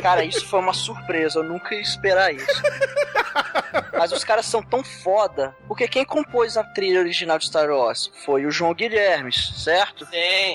[0.01, 1.39] Cara, isso foi uma surpresa.
[1.39, 2.45] Eu nunca ia esperar isso.
[3.97, 5.55] Mas os caras são tão foda.
[5.67, 10.05] Porque quem compôs a trilha original de Star Wars foi o João Guilhermes, certo?
[10.05, 10.11] Sim.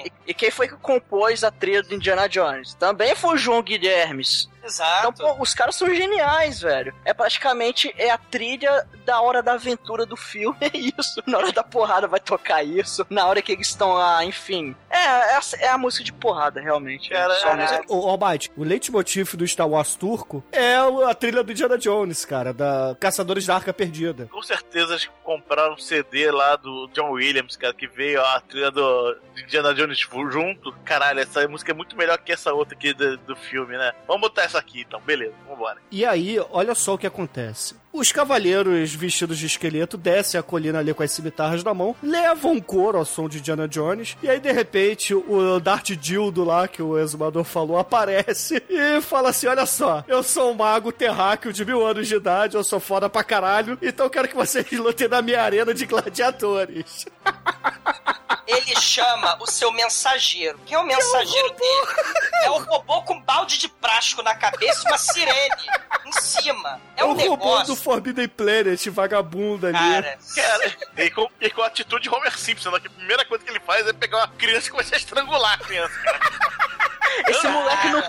[0.06, 2.74] E, e quem foi que compôs a trilha do Indiana Jones?
[2.74, 4.50] Também foi o João Guilhermes.
[4.64, 5.08] Exato.
[5.08, 6.94] Então, pô, os caras são geniais, velho.
[7.04, 11.20] É praticamente é a trilha da hora da aventura do filme, é isso.
[11.26, 13.04] Na hora da porrada vai tocar isso.
[13.10, 14.76] Na hora que eles estão lá, enfim.
[14.88, 17.10] É, é, a- é a música de porrada, realmente.
[17.10, 21.14] Cara, Só a música- Ô, Almighty, o leitmotiv do Star Wars turco é o- a
[21.14, 24.26] trilha do Indiana Jones, cara, da Caçadores da Arca Perdida.
[24.32, 28.70] Com certeza eles compraram um CD lá do John Williams, cara, que veio a trilha
[28.70, 29.98] do Indiana Jones
[30.30, 30.72] junto.
[30.82, 33.92] Caralho, essa música é muito melhor que essa outra aqui do, do filme, né?
[34.08, 35.76] Vamos botar essa aqui então, beleza, vambora.
[35.90, 37.81] E aí, olha só o que acontece.
[37.92, 42.58] Os cavaleiros vestidos de esqueleto descem a colina ali com as cimitarras na mão, levam
[42.58, 46.82] couro ao som de Indiana Jones, e aí de repente o Darth Dildo lá, que
[46.82, 51.64] o exumador falou, aparece e fala assim: Olha só, eu sou um mago terráqueo de
[51.66, 55.20] mil anos de idade, eu sou foda pra caralho, então quero que vocês lutem na
[55.20, 57.04] minha arena de gladiadores.
[58.46, 60.58] Ele chama o seu mensageiro.
[60.66, 61.86] Quem é o mensageiro dele?
[62.42, 65.66] É o robô com balde de plástico na cabeça e uma sirene
[66.06, 66.80] em cima.
[66.96, 67.76] É um o robô do negócio.
[67.76, 69.78] Forbidden Planet, vagabundo ali.
[69.78, 72.80] Cara, Cara, e com, e com a atitude de Homer Simpson, né?
[72.80, 75.54] Que a primeira coisa que ele faz é pegar uma criança e começar a estrangular
[75.54, 75.94] a criança.
[77.28, 78.02] Esse moleque não.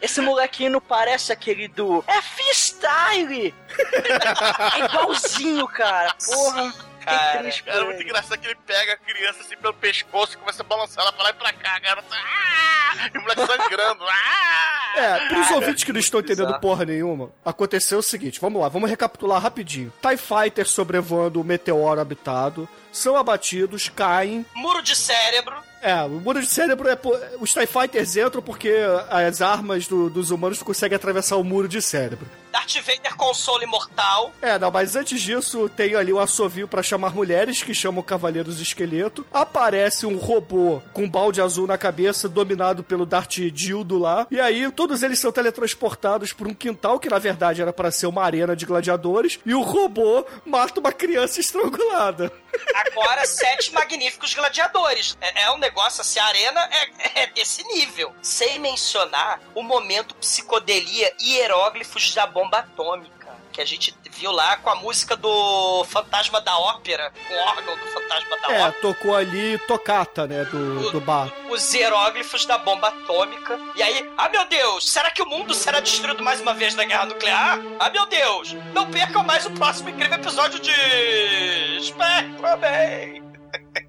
[0.00, 2.04] Esse molequinho não parece aquele do.
[2.06, 3.54] É freestyle!
[4.74, 6.14] é igualzinho, cara.
[6.24, 6.74] Porra.
[7.06, 10.36] Cara, triste Cara, é muito engraçado que ele pega a criança assim pelo pescoço e
[10.36, 12.04] começa a balançar ela pra lá e pra cá, cara.
[12.10, 13.10] Ah!
[13.14, 14.04] E o moleque sangrando.
[14.04, 14.92] Ah!
[14.96, 16.60] É, pros ouvintes que não estão entendendo bizarro.
[16.60, 19.92] porra nenhuma, aconteceu o seguinte, vamos lá, vamos recapitular rapidinho.
[20.00, 24.44] TIE Fighters sobrevoando o meteoro habitado, são abatidos, caem.
[24.54, 25.54] muro de cérebro.
[25.88, 26.98] É, o muro de cérebro é.
[27.38, 28.74] Os TIE Fighters entram porque
[29.08, 32.26] as armas do- dos humanos conseguem atravessar o muro de cérebro.
[32.50, 34.32] Darth Vader console imortal.
[34.42, 38.56] É, não, mas antes disso tem ali um assovio pra chamar mulheres que chamam Cavaleiros
[38.56, 39.24] de Esqueleto.
[39.32, 44.26] Aparece um robô com um balde azul na cabeça, dominado pelo Darth Dildo lá.
[44.30, 48.06] E aí todos eles são teletransportados por um quintal que na verdade era pra ser
[48.06, 49.38] uma arena de gladiadores.
[49.46, 52.32] E o robô mata uma criança estrangulada.
[52.74, 55.16] Agora, sete magníficos gladiadores.
[55.20, 58.14] É, é um negócio assim, a arena é, é desse nível.
[58.22, 63.16] Sem mencionar o momento psicodelia e hieróglifos da bomba atômica.
[63.52, 67.74] Que a gente viu lá com a música do Fantasma da Ópera, com o órgão
[67.78, 68.72] do Fantasma da É, Ópera.
[68.82, 71.32] tocou ali tocata, né, do, do bar.
[71.48, 73.58] Os hieróglifos da bomba atômica.
[73.74, 76.84] E aí, ah meu Deus, será que o mundo será destruído mais uma vez na
[76.84, 77.58] guerra nuclear?
[77.80, 83.22] Ah meu Deus, não percam mais o próximo incrível episódio de Spectrum Bay.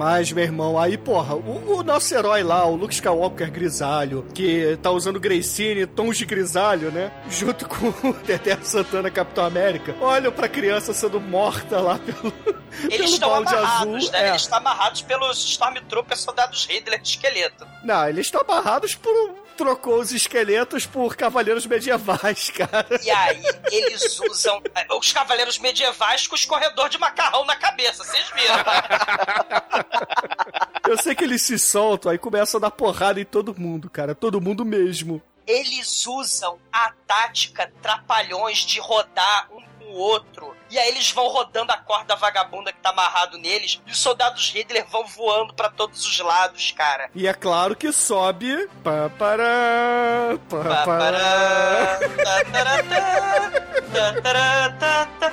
[0.00, 4.78] Mas, meu irmão, aí, porra, o, o nosso herói lá, o Luke Skywalker grisalho, que
[4.80, 7.12] tá usando Gracine, tons de grisalho, né?
[7.28, 12.32] Junto com o Dedé Santana Capitão América, olham pra criança sendo morta lá pelo,
[12.84, 14.12] Eles pelo estão amarrados, azul.
[14.12, 14.24] né?
[14.24, 14.28] É.
[14.30, 17.66] Eles estão amarrados pelos Stormtroopers soldados Hitler de esqueleto.
[17.84, 19.12] Não, eles estão amarrados por.
[19.60, 22.86] Trocou os esqueletos por cavaleiros medievais, cara.
[23.02, 24.62] E aí, eles usam
[24.98, 28.54] os cavaleiros medievais com escorredor de macarrão na cabeça, vocês viram?
[30.88, 34.14] Eu sei que eles se soltam, aí começam a dar porrada em todo mundo, cara.
[34.14, 35.20] Todo mundo mesmo.
[35.46, 40.56] Eles usam a tática trapalhões de rodar um com o outro.
[40.70, 43.80] E aí eles vão rodando a corda vagabunda que tá amarrado neles.
[43.86, 47.10] E os soldados Hitler vão voando pra todos os lados, cara.
[47.14, 48.68] E é claro que sobe.
[48.84, 51.98] Pá, pará, pá, pará.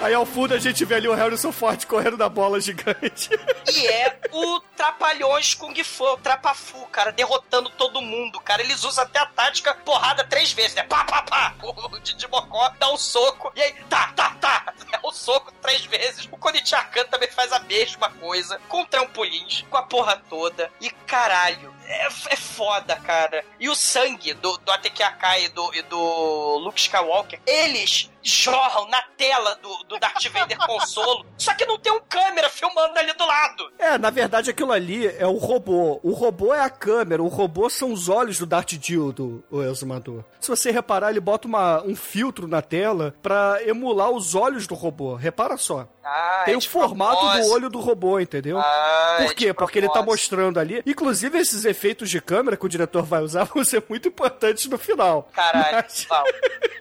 [0.02, 3.30] Aí ao fundo a gente vê ali o Harrison Ford correndo da bola gigante.
[3.72, 8.62] E é o Trapalhões Kung Fu, o Trapafu, cara, derrotando todo mundo, cara.
[8.62, 10.84] Eles usam até a tática porrada três vezes, né?
[10.84, 11.54] Pá, pá, pá.
[11.88, 14.74] O Didi Mocó dá um soco e aí, tá, tá, tá.
[14.92, 16.26] É o soco três vezes.
[16.32, 20.72] O Konicharkan também faz a mesma coisa, com trampolins, com a porra toda.
[20.80, 23.44] E caralho, é, é foda, cara.
[23.60, 29.02] E o sangue do, do Atekiakai e do, e do Luke Skywalker, eles jorram na
[29.18, 33.26] tela do, do Darth Vader consolo, só que não tem um câmera filmando ali do
[33.26, 33.72] lado.
[33.80, 36.00] É, na verdade aquilo ali é o robô.
[36.04, 39.62] O robô é a câmera, o robô são os olhos do Darth Dio, do o
[39.64, 40.24] Exumador.
[40.40, 44.76] Se você reparar, ele bota uma, um filtro na tela pra emular os olhos do
[44.76, 45.16] robô.
[45.16, 45.88] Repara só.
[46.04, 47.54] Ah, Tem é o formato do propósito.
[47.54, 48.58] olho do robô, entendeu?
[48.58, 49.46] Ah, Por é quê?
[49.48, 50.82] de Porque ele tá mostrando ali.
[50.86, 54.78] Inclusive, esses efeitos de câmera que o diretor vai usar vão ser muito importantes no
[54.78, 55.30] final.
[55.34, 56.24] Caralho, Mas- vão.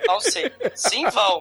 [0.07, 0.45] Vão sim.
[0.77, 1.36] Sim, vão.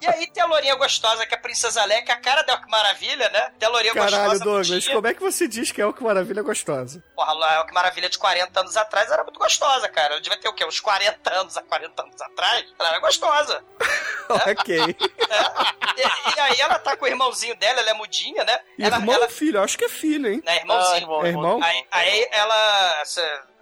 [0.00, 2.42] E aí tem a lourinha gostosa, que é a Princesa Leia, que é a cara
[2.42, 3.52] dela, que maravilha, né?
[3.58, 4.44] Tem a lourinha Caralho, gostosa.
[4.44, 4.94] Douglas, bonitinha.
[4.94, 7.02] como é que você diz que é o que maravilha gostosa?
[7.14, 10.14] Porra, a que maravilha de 40 anos atrás era muito gostosa, cara.
[10.14, 10.64] Eu devia ter o quê?
[10.64, 12.64] Uns 40 anos a 40 anos atrás?
[12.78, 13.64] Ela era gostosa.
[14.50, 14.96] ok.
[15.96, 18.58] E, e aí ela tá com o irmãozinho dela, ela é mudinha, né?
[18.78, 19.62] Ela, Irmão ela, ou filho?
[19.62, 20.42] Acho que é filho, hein?
[20.44, 20.94] né, irmãozinho.
[20.94, 21.60] Ah, irmão, É irmão?
[21.62, 23.02] Aí, aí ela.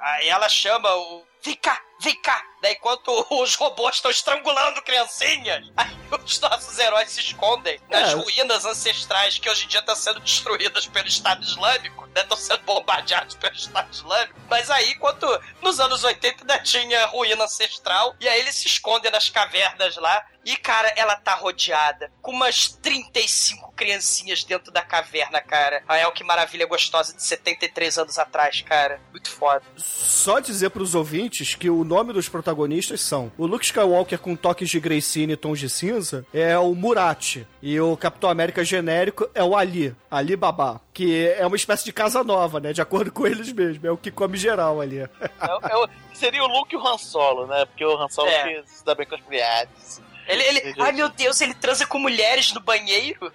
[0.00, 1.26] Aí ela chama o.
[1.42, 2.42] Vem cá, vem cá!
[2.60, 3.08] Daí enquanto
[3.40, 8.14] os robôs estão estrangulando criancinhas, aí os nossos heróis se escondem nas É.
[8.14, 12.22] ruínas ancestrais que hoje em dia estão sendo destruídas pelo Estado Islâmico, né?
[12.22, 14.34] Estão sendo bombardeados pelo Estado Islâmico.
[14.50, 15.26] Mas aí, enquanto
[15.62, 20.26] nos anos 80 ainda tinha ruína ancestral, e aí eles se escondem nas cavernas lá.
[20.44, 25.82] E, cara, ela tá rodeada com umas 35 criancinhas dentro da caverna, cara.
[25.86, 28.98] A El, que maravilha gostosa de 73 anos atrás, cara.
[29.10, 29.62] Muito foda.
[29.76, 34.68] Só dizer pros ouvintes que o nome dos protagonistas são o Luke Skywalker com toques
[34.70, 39.42] de Greycine e tons de cinza é o Murat e o Capitão América genérico é
[39.42, 42.72] o Ali, Ali Babá, que é uma espécie de casa nova, né?
[42.72, 44.98] De acordo com eles mesmos, é o que come geral ali.
[45.00, 45.08] É,
[45.40, 47.64] é o- seria o Luke e o Han Solo, né?
[47.64, 48.62] Porque o Han Solo É.
[48.62, 50.02] que se dá bem com as mulheres.
[50.28, 53.32] Ele, ele, ai meu Deus, ele transa com mulheres no banheiro?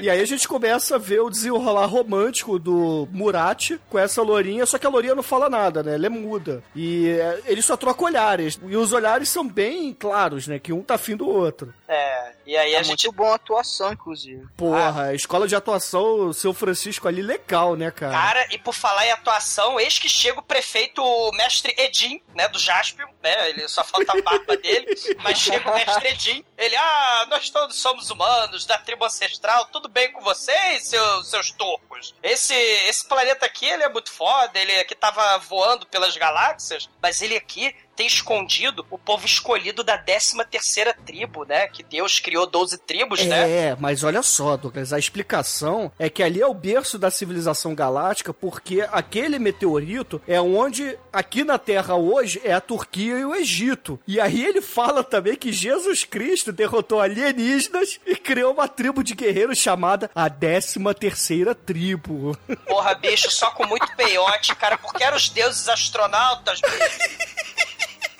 [0.00, 4.66] E aí a gente começa a ver o desenrolar romântico do Murat com essa lourinha,
[4.66, 5.94] só que a lourinha não fala nada, né?
[5.94, 6.62] Ela é muda.
[6.74, 8.58] E é, eles só trocam olhares.
[8.66, 10.58] E os olhares são bem claros, né?
[10.58, 11.72] Que um tá afim do outro.
[11.88, 13.04] É, e aí a É gente.
[13.06, 14.44] muito boa a atuação, inclusive.
[14.56, 18.12] Porra, a escola de atuação, o seu Francisco ali, legal, né, cara?
[18.12, 22.48] Cara, e por falar em atuação, eis que chega o prefeito, o mestre Edim, né,
[22.48, 24.86] do Jaspion, né, ele só falta a barba dele,
[25.22, 29.88] mas chega o mestre Edim, ele, ah, nós todos somos humanos, da tribo ancestral, tudo
[29.88, 32.14] bem com vocês, seus, seus torcos?
[32.22, 37.20] Esse, esse planeta aqui, ele é muito foda, ele aqui tava voando pelas galáxias, mas
[37.22, 42.46] ele aqui tem escondido o povo escolhido da 13 terceira tribo, né, que Deus criou
[42.46, 43.50] 12 tribos, né?
[43.50, 47.74] É, mas olha só, Douglas, a explicação é que ali é o berço da civilização
[47.74, 53.34] galáctica, porque aquele meteorito é onde, aqui na Terra hoje, é a Turquia e o
[53.34, 53.98] Egito.
[54.06, 59.14] E aí ele fala também que Jesus Cristo derrotou alienígenas e criou uma tribo de
[59.14, 62.36] guerreiros chamada a 13 terceira tribo.
[62.66, 67.34] Porra, bicho, só com muito peiote, cara, porque eram os deuses astronautas, bicho.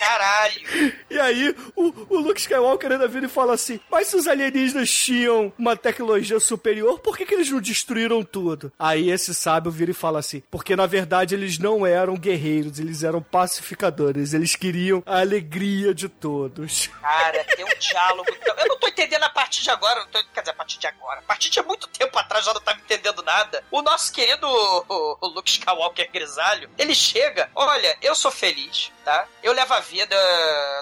[0.05, 0.95] Caralho.
[1.11, 4.91] E aí, o, o Luke Skywalker ainda vira e fala assim: Mas se os alienígenas
[4.91, 8.73] tinham uma tecnologia superior, por que, que eles não destruíram tudo?
[8.79, 13.03] Aí esse sábio vira e fala assim: Porque na verdade eles não eram guerreiros, eles
[13.03, 16.89] eram pacificadores, eles queriam a alegria de todos.
[17.01, 18.29] Cara, tem um diálogo.
[18.59, 20.01] Eu não tô entendendo a partir de agora.
[20.01, 21.21] não tô- quer dizer, a partir de agora.
[21.21, 23.63] A partir de muito tempo atrás já não tava entendendo nada.
[23.71, 29.27] O nosso querido o, o Luke Skywalker grisalho, ele chega, olha, eu sou feliz, tá?
[29.43, 29.94] Eu levo a vida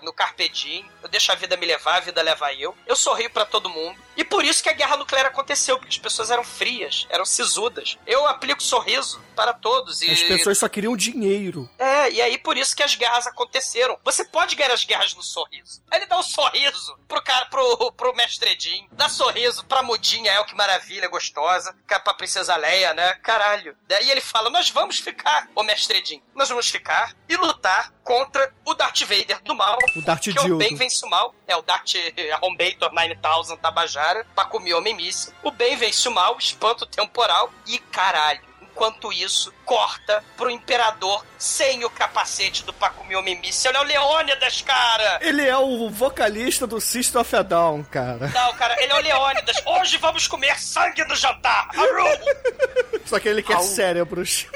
[0.02, 2.76] no Carpe Diem, eu deixo a vida me levar, a vida leva eu.
[2.86, 4.00] Eu sorrio pra todo mundo.
[4.16, 7.96] E por isso que a guerra nuclear aconteceu, porque as pessoas eram frias, eram sisudas.
[8.06, 10.02] Eu aplico sorriso para todos.
[10.02, 11.68] E, As pessoas só queriam dinheiro.
[11.78, 13.98] é, e aí por isso que as guerras aconteceram.
[14.04, 15.82] Você pode ganhar as guerras no sorriso.
[15.90, 18.52] Aí Ele dá um sorriso pro cara, pro, pro mestre
[18.92, 23.14] dá sorriso pra mudinha, é o que maravilha, gostosa, ca- pra princesa Leia, né?
[23.22, 23.76] Caralho.
[23.88, 25.92] Daí ele fala: Nós vamos ficar, ô mestre
[26.34, 29.78] nós vamos ficar e lutar contra o Darth Vader do mal.
[29.96, 30.58] O Darth que é o Dildo.
[30.58, 31.34] bem vence o mal.
[31.46, 31.94] É o Darth
[32.34, 35.32] Arrombator 9000 Tabajara, Pakumiome Missa.
[35.42, 38.40] O bem vence o mal, espanto temporal e caralho.
[38.60, 43.68] Enquanto isso, corta pro imperador sem o capacete do Pakumiome Missa.
[43.68, 45.18] Ele é o Leônidas, cara!
[45.20, 48.28] Ele é o vocalista do System of a Down, cara.
[48.28, 49.56] Não, cara, ele é o Leônidas.
[49.66, 51.68] Hoje vamos comer sangue no jantar.
[51.76, 53.02] Aru!
[53.04, 54.46] Só que ele quer cérebros.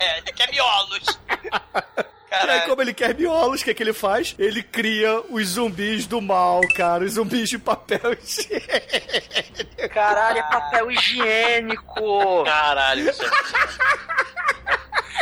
[0.00, 1.04] É, ele quer miolos.
[2.30, 4.34] Aí, como ele quer miolos, o que, é que ele faz?
[4.38, 7.04] Ele cria os zumbis do mal, cara.
[7.04, 9.88] Os zumbis de papel higiênico.
[9.92, 12.44] Caralho, é papel higiênico.
[12.44, 13.22] Caralho, isso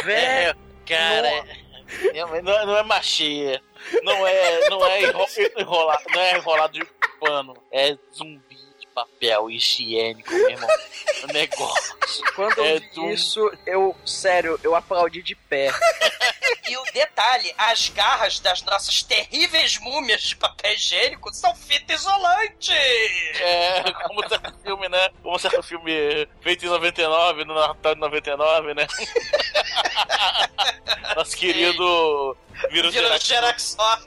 [0.05, 0.51] Velho.
[0.51, 0.55] é.
[0.87, 1.45] Cara, é,
[2.19, 3.61] é- não, é- não é machê.
[4.03, 5.27] Não é, não é enro-
[5.57, 6.85] enrolado, não é enrolado de
[7.21, 7.57] pano.
[7.73, 10.69] É zumbi de papel higiênico, meu irmão.
[11.29, 11.97] O negócio.
[12.35, 15.71] Quando É eu vi do- isso, eu, sério, eu aplaudi de pé.
[16.69, 22.73] E o detalhe, as garras das nossas terríveis múmias de papel higiênico são fita isolante!
[22.73, 25.11] É, como certo filme, né?
[25.23, 28.87] Como certo filme feito em 99, no Natal de 99, né?
[31.17, 32.37] Nosso querido
[32.71, 33.99] Vira Gerax- Geraxó.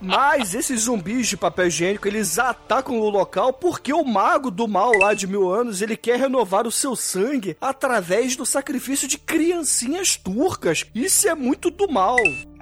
[0.00, 4.92] Mas esses zumbis de papel higiênico, eles atacam o local porque o mago do mal
[4.92, 10.16] lá de mil anos, ele quer renovar o seu sangue através do sacrifício de criancinhas
[10.16, 10.84] turcas.
[10.94, 12.16] Isso é muito do mal.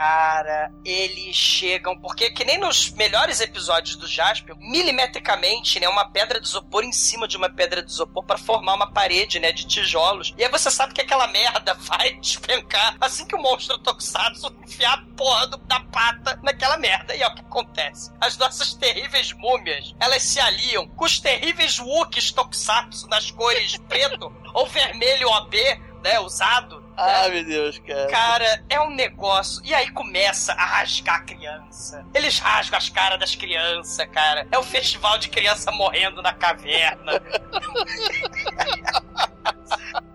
[0.04, 6.40] Cara, eles chegam, porque que nem nos melhores episódios do Jasper, milimetricamente, né, uma pedra
[6.40, 9.66] de isopor em cima de uma pedra de isopor pra formar uma parede, né, de
[9.66, 10.32] tijolos.
[10.38, 14.94] E aí você sabe que aquela merda vai despencar assim que o monstro Tokusatsu enfiar
[14.94, 17.14] a porra do- da pata naquela merda.
[17.14, 18.10] E é o que acontece.
[18.18, 24.34] As nossas terríveis múmias, elas se aliam com os terríveis Wookiees Tokusatsu nas cores preto
[24.54, 25.56] ou vermelho OB,
[26.02, 26.79] né, usado.
[27.02, 28.06] Ah, meu Deus, cara.
[28.08, 29.62] Cara, é um negócio.
[29.64, 32.04] E aí começa a rasgar a criança.
[32.12, 34.46] Eles rasgam as caras das crianças, cara.
[34.52, 37.12] É o festival de criança morrendo na caverna.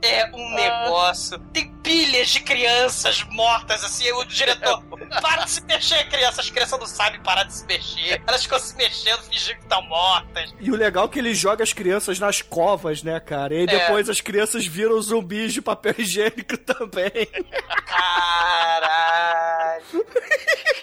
[0.01, 1.39] É um negócio.
[1.51, 4.11] Tem pilhas de crianças mortas, assim.
[4.11, 4.83] O diretor,
[5.21, 6.41] para de se mexer, criança.
[6.41, 8.21] As crianças não sabem parar de se mexer.
[8.27, 10.53] Elas ficam se mexendo, fingindo que estão mortas.
[10.59, 13.55] E o legal é que ele joga as crianças nas covas, né, cara?
[13.55, 17.27] E aí depois as crianças viram zumbis de papel higiênico também.
[17.85, 20.05] Caralho.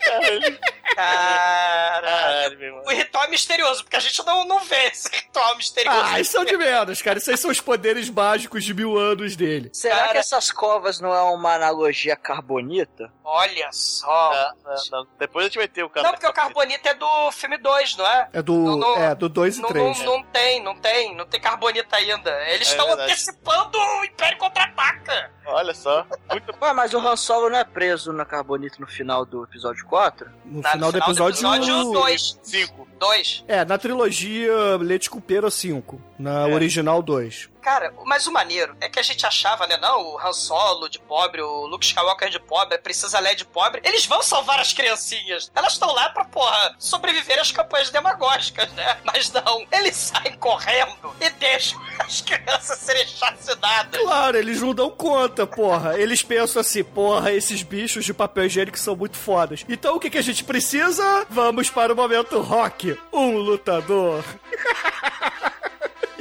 [0.04, 0.58] Caralho.
[0.94, 2.82] Caralho, meu irmão.
[2.86, 6.00] O ritual é misterioso, porque a gente não, não vê esse ritual misterioso.
[6.02, 7.18] Ah, isso são de menos, cara.
[7.18, 9.70] Isso aí são os poderes mágicos de mil anos dele.
[9.72, 13.12] Será Cara- que essas covas não é uma analogia carbonita?
[13.24, 14.52] Olha só.
[14.64, 15.06] Não, não, não.
[15.18, 16.06] Depois a gente vai ter o cara.
[16.06, 18.28] Não, porque o Carbonita é do filme 2, não é?
[18.32, 19.98] É do, não- é, do 2 e Não, 3.
[20.00, 22.30] não, não tem, não tem, não tem Carbonita ainda.
[22.50, 23.10] Eles É estão verdade.
[23.12, 25.30] antecipando o Império Contra-Ataca.
[25.46, 26.06] Olha só.
[26.30, 29.84] Muito Ué, mas o Han Solo não é preso na carbonita no final do episódio
[29.86, 30.30] 4?
[30.44, 31.92] No Na- final do episódio.
[31.92, 32.38] 2.
[32.42, 32.86] cinco.
[32.98, 33.44] 2.
[33.48, 36.00] É, na trilogia Leite Cupera 5.
[36.18, 36.54] Na É.
[36.54, 37.50] original 2.
[37.62, 39.76] Cara, mas o maneiro é que a gente achava, né?
[39.76, 43.44] Não, o Han Solo de pobre, o Luke Skywalker de pobre, a Princesa Leia de
[43.44, 43.80] pobre.
[43.84, 45.50] Eles vão salvar as criancinhas.
[45.54, 48.98] Elas estão lá pra, porra, sobreviver às campanhas demagógicas, né?
[49.04, 54.00] Mas não, eles saem correndo e deixam as crianças serem chacinadas.
[54.00, 55.96] Claro, eles não dão conta, porra.
[55.96, 59.64] Eles pensam assim, porra, esses bichos de papel higiênico são muito fodas.
[59.68, 61.26] Então o que, que a gente precisa?
[61.30, 62.98] Vamos para o momento rock.
[63.12, 64.24] Um lutador.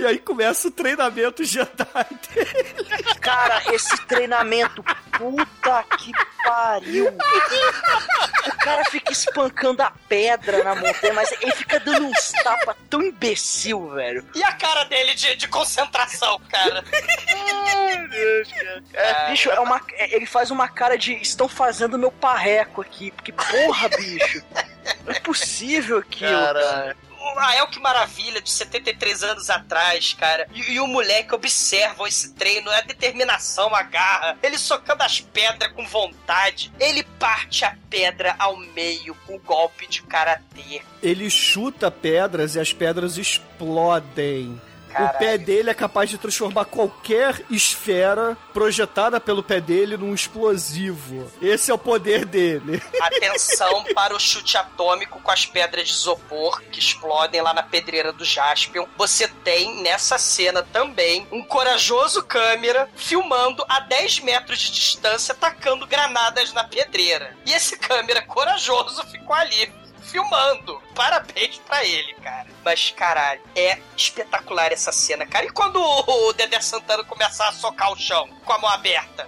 [0.01, 1.69] E aí começa o treinamento Jedi
[2.33, 2.83] dele.
[3.21, 6.11] Cara, esse treinamento, puta que
[6.43, 7.07] pariu.
[8.47, 13.03] O cara fica espancando a pedra na montanha, mas ele fica dando uns tapas tão
[13.03, 14.25] imbecil, velho.
[14.33, 16.83] E a cara dele de, de concentração, cara?
[16.83, 18.83] Meu Deus, cara.
[18.93, 23.11] É, bicho, é uma, é- ele faz uma cara de estão fazendo meu parreco aqui.
[23.11, 24.43] Porque, porra, bicho.
[25.05, 26.59] Não é possível aquilo, Cara.
[26.59, 26.97] cara.
[27.21, 30.47] O Rael, que maravilha, de 73 anos atrás, cara.
[30.53, 34.37] E, e o moleque observa esse treino, a determinação, a garra.
[34.41, 36.71] Ele socando as pedras com vontade.
[36.79, 40.81] Ele parte a pedra ao meio com golpe de karatê.
[41.01, 44.59] Ele chuta pedras e as pedras explodem.
[44.91, 45.19] O Caralho.
[45.19, 51.31] pé dele é capaz de transformar qualquer esfera projetada pelo pé dele num explosivo.
[51.41, 52.81] Esse é o poder dele.
[53.01, 58.11] Atenção para o chute atômico com as pedras de isopor que explodem lá na pedreira
[58.11, 58.85] do Jaspion.
[58.97, 65.87] Você tem nessa cena também um corajoso câmera filmando a 10 metros de distância tacando
[65.87, 67.35] granadas na pedreira.
[67.45, 69.71] E esse câmera corajoso ficou ali
[70.03, 70.81] filmando.
[70.95, 72.47] Parabéns pra ele, cara.
[72.63, 75.45] Mas, caralho, é espetacular essa cena, cara.
[75.45, 79.27] E quando o Dedé Santana começar a socar o chão com a mão aberta?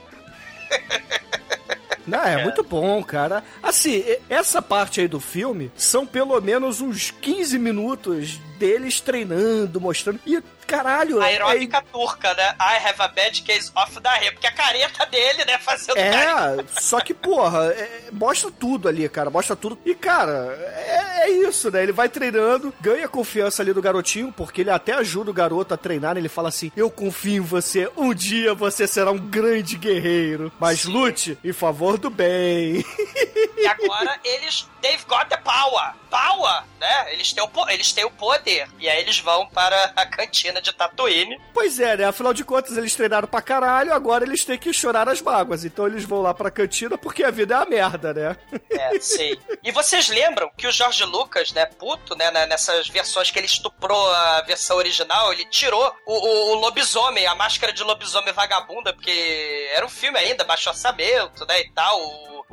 [2.05, 3.43] Não, é, muito bom, cara.
[3.61, 10.19] Assim, essa parte aí do filme são pelo menos uns 15 minutos deles treinando, mostrando.
[10.25, 11.21] E caralho.
[11.21, 12.55] A é- heróica turca, né?
[12.59, 14.31] I have a bad case of diarrhea.
[14.31, 15.57] Porque a careta dele, né?
[15.59, 15.97] Fazendo.
[15.97, 19.29] É, só que, porra, é- mostra tudo ali, cara.
[19.29, 19.77] Mostra tudo.
[19.85, 20.55] E, cara,
[20.87, 21.83] é, é isso, né?
[21.83, 25.77] Ele vai treinando, ganha confiança ali do garotinho, porque ele até ajuda o garoto a
[25.77, 26.21] treinar, né?
[26.21, 30.51] Ele fala assim: Eu confio em você, um dia você será um grande guerreiro.
[30.59, 32.83] Mas lute em favor do bem.
[33.55, 34.67] E agora eles.
[34.81, 35.93] They've got the power.
[36.09, 37.13] Power, né?
[37.13, 38.67] Eles têm, o, eles têm o poder.
[38.77, 41.39] E aí eles vão para a cantina de Tatooine.
[41.53, 42.05] Pois é, né?
[42.05, 45.63] Afinal de contas, eles treinaram pra caralho, agora eles têm que chorar as mágoas.
[45.65, 48.37] Então eles vão lá pra cantina porque a vida é a merda, né?
[48.71, 49.37] É, sei.
[49.63, 53.45] E vocês lembram que o Jorge Lucas, né, puto, né, na- nessas versões que ele
[53.45, 58.93] estuprou a versão original, ele tirou o, o- o lobisomem, a máscara de lobisomem vagabunda,
[58.93, 61.99] porque era um filme ainda, baixo orçamento, né, e tal,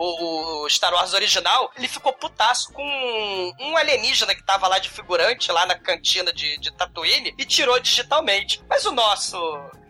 [0.04, 4.88] o, o- Star Wars original, ele ficou putaço com um alienígena que tava lá de
[4.88, 8.62] figurante, lá na cantina de, de Tatooine, e tirou digitalmente.
[8.68, 9.36] Mas o nosso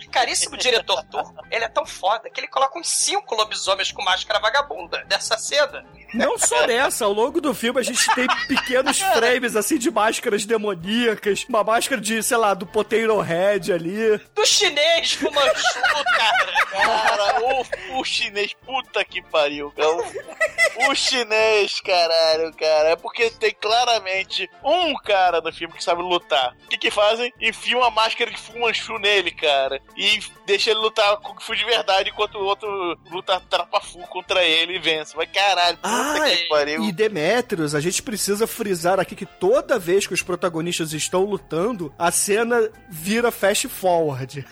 [0.08, 4.40] caríssimo diretor turco, ele é tão foda que ele coloca uns cinco lobisomens com máscara
[4.40, 5.84] vagabunda dessa cena.
[6.12, 10.44] Não só nessa, ao longo do filme a gente tem pequenos frames assim de máscaras
[10.44, 14.18] demoníacas, uma máscara de, sei lá, do Potato Head ali.
[14.34, 15.80] do chinês pro Manchu,
[16.16, 16.52] cara.
[16.70, 19.88] Cara, o, o chinês, puta que pariu, cara.
[19.90, 22.90] O, o chinês, caralho, cara.
[22.90, 26.54] É porque tem claramente um cara no filme que sabe lutar.
[26.64, 27.32] O que que fazem?
[27.40, 29.80] Enfiam uma máscara de Fu Manchu nele, cara.
[29.96, 34.76] E deixa ele lutar com Fu de verdade, enquanto o outro luta trapafu contra ele
[34.76, 35.16] e vence.
[35.16, 36.82] Mas caralho, puta Ah, que pariu.
[36.84, 41.92] E Demetrius, a gente precisa frisar aqui que toda vez que os protagonistas estão lutando,
[41.98, 44.46] a cena vira fast forward.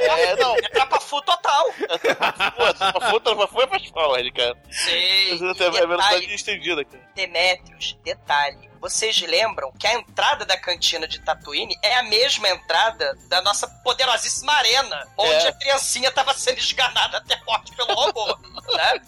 [0.00, 0.56] É, não.
[0.56, 1.64] É trapafu total.
[2.56, 4.56] Pô, trapafu, trapafu é fast forward, cara.
[4.70, 5.38] Sei.
[5.38, 7.04] Mas é velocidade estendida, cara.
[7.14, 8.73] Demetrius, detalhe.
[8.84, 13.66] Vocês lembram que a entrada da cantina de Tatooine é a mesma entrada da nossa
[13.82, 15.48] poderosíssima arena, onde É.
[15.48, 18.38] a criancinha tava sendo esganada até morte pelo robô,
[18.76, 19.00] né?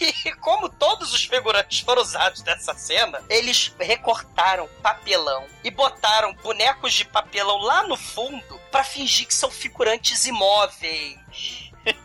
[0.00, 6.94] E como todos os figurantes foram usados nessa cena, eles recortaram papelão e botaram bonecos
[6.94, 11.18] de papelão lá no fundo pra fingir que são figurantes imóveis.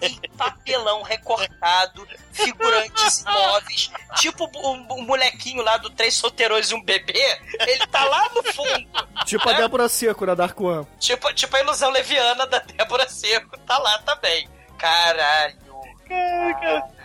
[0.01, 6.83] E papelão recortado, figurantes imóveis, tipo o, o molequinho lá do Três Solteirões e um
[6.83, 8.87] Bebê, ele tá lá no fundo.
[9.25, 10.87] tipo a Débora Seco na Dark One.
[10.99, 14.47] Tipo, tipo a ilusão leviana da Débora Seco, tá lá também.
[14.77, 15.67] Caralho.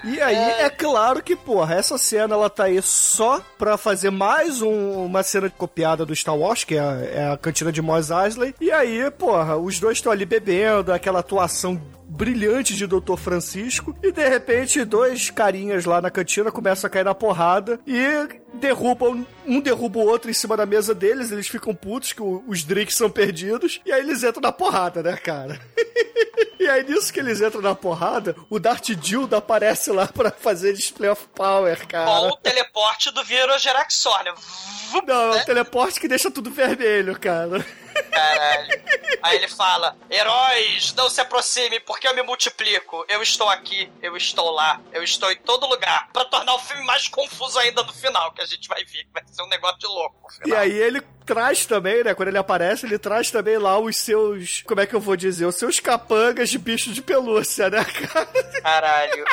[0.04, 4.62] E aí, é claro que, porra, essa cena ela tá aí só pra fazer mais
[4.62, 8.10] um- uma cena copiada do Star Wars, que é a, é a cantina de Mos
[8.10, 8.54] Eisley.
[8.60, 11.80] E aí, porra, os dois estão ali bebendo, aquela atuação
[12.12, 13.16] brilhante de Dr.
[13.16, 13.96] Francisco.
[14.02, 19.26] E de repente, dois carinhas lá na cantina começam a cair na porrada e derrubam,
[19.46, 21.32] um derruba o outro em cima da mesa deles.
[21.32, 23.80] Eles ficam putos que os drinks são perdidos.
[23.84, 25.60] E aí eles entram na porrada, né, cara?
[26.62, 30.72] E aí, nisso que eles entram na porrada, o Darth Dildo aparece lá pra fazer
[30.72, 32.08] display of power, cara.
[32.08, 34.32] Ou o teleporte do Virogeraxor, né?
[35.04, 35.42] Não, é né?
[35.42, 37.66] o teleporte que deixa tudo vermelho, cara.
[38.10, 38.82] Caralho.
[39.22, 43.04] Aí ele fala: Heróis, não se aproxime porque eu me multiplico.
[43.08, 46.08] Eu estou aqui, eu estou lá, eu estou em todo lugar.
[46.12, 49.12] Pra tornar o filme mais confuso ainda no final, que a gente vai ver, que
[49.12, 50.30] vai ser um negócio de louco.
[50.40, 52.14] no E aí ele traz também, né?
[52.14, 54.62] Quando ele aparece, ele traz também lá os seus.
[54.62, 55.46] Como é que eu vou dizer?
[55.46, 58.26] Os seus capangas de bicho de pelúcia, né, cara?
[58.62, 59.24] Caralho.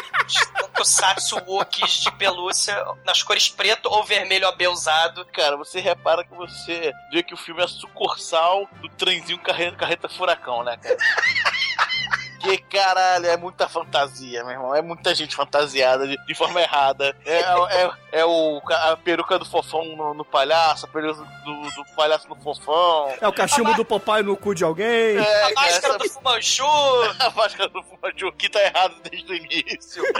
[0.79, 5.25] Tokusatsu Wookiees de pelúcia nas cores preto ou vermelho abelzado.
[5.33, 10.09] Cara, você repara que você vê que o filme é sucursal do trenzinho carreta, carreta
[10.09, 10.97] furacão, né, cara?
[12.39, 14.73] Que caralho, é muita fantasia, meu irmão.
[14.75, 17.15] É muita gente fantasiada de, de forma errada.
[17.25, 21.85] É, é, é o, a peruca do fofão no, no palhaço, a peruca do, do
[21.95, 23.13] palhaço no fofão.
[23.19, 25.17] É o cachimbo do papai no cu de alguém.
[25.17, 26.63] É, A máscara essa- do Fumanchu.
[27.19, 30.03] A máscara do Fumanchu que tá errado desde o início.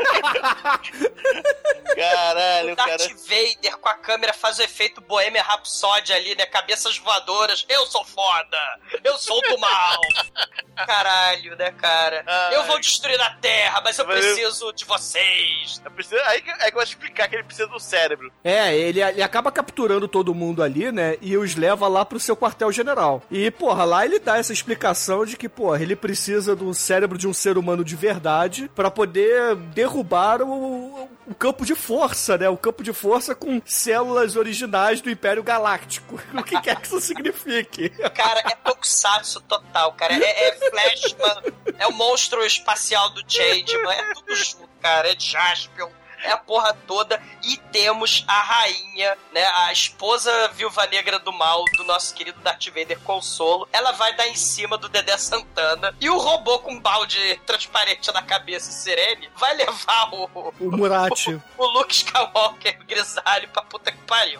[1.96, 3.16] Caralho, O Darth cara.
[3.28, 6.46] Vader com a câmera faz o efeito Bohemian Rhapsody ali, né?
[6.46, 7.66] Cabeças voadoras.
[7.70, 8.58] Eu sou foda!
[9.04, 10.00] Eu sou do mal!
[10.86, 12.09] Caralho, né, cara?
[12.26, 12.55] Ai.
[12.55, 15.82] Eu vou destruir a Terra, mas eu Mas eu- preciso de vocês.
[15.84, 18.32] Eu preciso- Aí que aí que eu vou explicar que ele precisa do cérebro.
[18.43, 21.18] É, ele, ele acaba capturando todo mundo ali, né?
[21.22, 23.22] E os leva lá pro seu quartel-general.
[23.32, 27.28] E, porra, lá ele dá essa explicação de que, porra, ele precisa do cérebro de
[27.28, 32.49] um ser humano de verdade pra poder derrubar o, o campo de força, né?
[32.49, 36.20] O campo de força com células originais do Império Galáctico.
[36.39, 37.89] O que quer que isso signifique.
[37.89, 40.14] Cara, é Tokusatsu total, cara.
[40.14, 45.12] É, é Flashman, é o monstro espacial do Changeman, é tudo junto, cara.
[45.12, 45.89] É Jaspion.
[46.24, 47.22] é a porra toda.
[47.43, 49.45] E temos a rainha, né?
[49.66, 53.68] A esposa viúva negra do mal do nosso querido Darth Vader Consolo.
[53.74, 55.93] Ela vai dar em cima do Dedé Santana.
[56.00, 60.54] E o robô com um balde transparente na cabeça, Sirene, vai levar o.
[60.60, 61.34] O Murati.
[61.34, 64.39] O, o Luke Skywalker grisalho pra puta que pariu.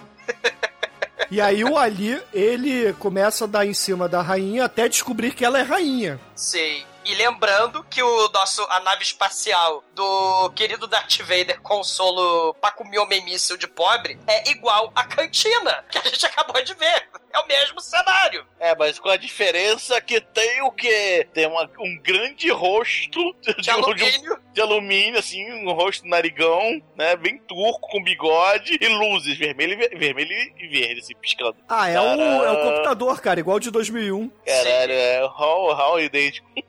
[1.30, 5.44] E aí o Ali, ele começa a dar em cima da rainha até descobrir que
[5.44, 6.20] ela é rainha.
[6.34, 6.86] Sei.
[7.10, 13.00] E lembrando que o nosso, a nave espacial do querido Darth Vader Consolo pra comer
[13.00, 17.10] homem míssil de pobre é igual à cantina que a gente acabou de ver.
[17.32, 18.44] É o mesmo cenário.
[18.60, 21.28] É, mas com a diferença que tem o quê?
[21.32, 24.40] Tem uma, um grande rosto de, De alumínio.
[24.52, 27.16] de alumínio, assim, um rosto narigão, né?
[27.18, 31.58] Bem turco, com bigode e luzes, vermelho e, ver- vermelho e verde, assim, piscando.
[31.68, 34.28] Ah, é o, é o computador, cara, igual de 2001.
[34.48, 36.50] Caralho, é o Hall, Hall idêntico.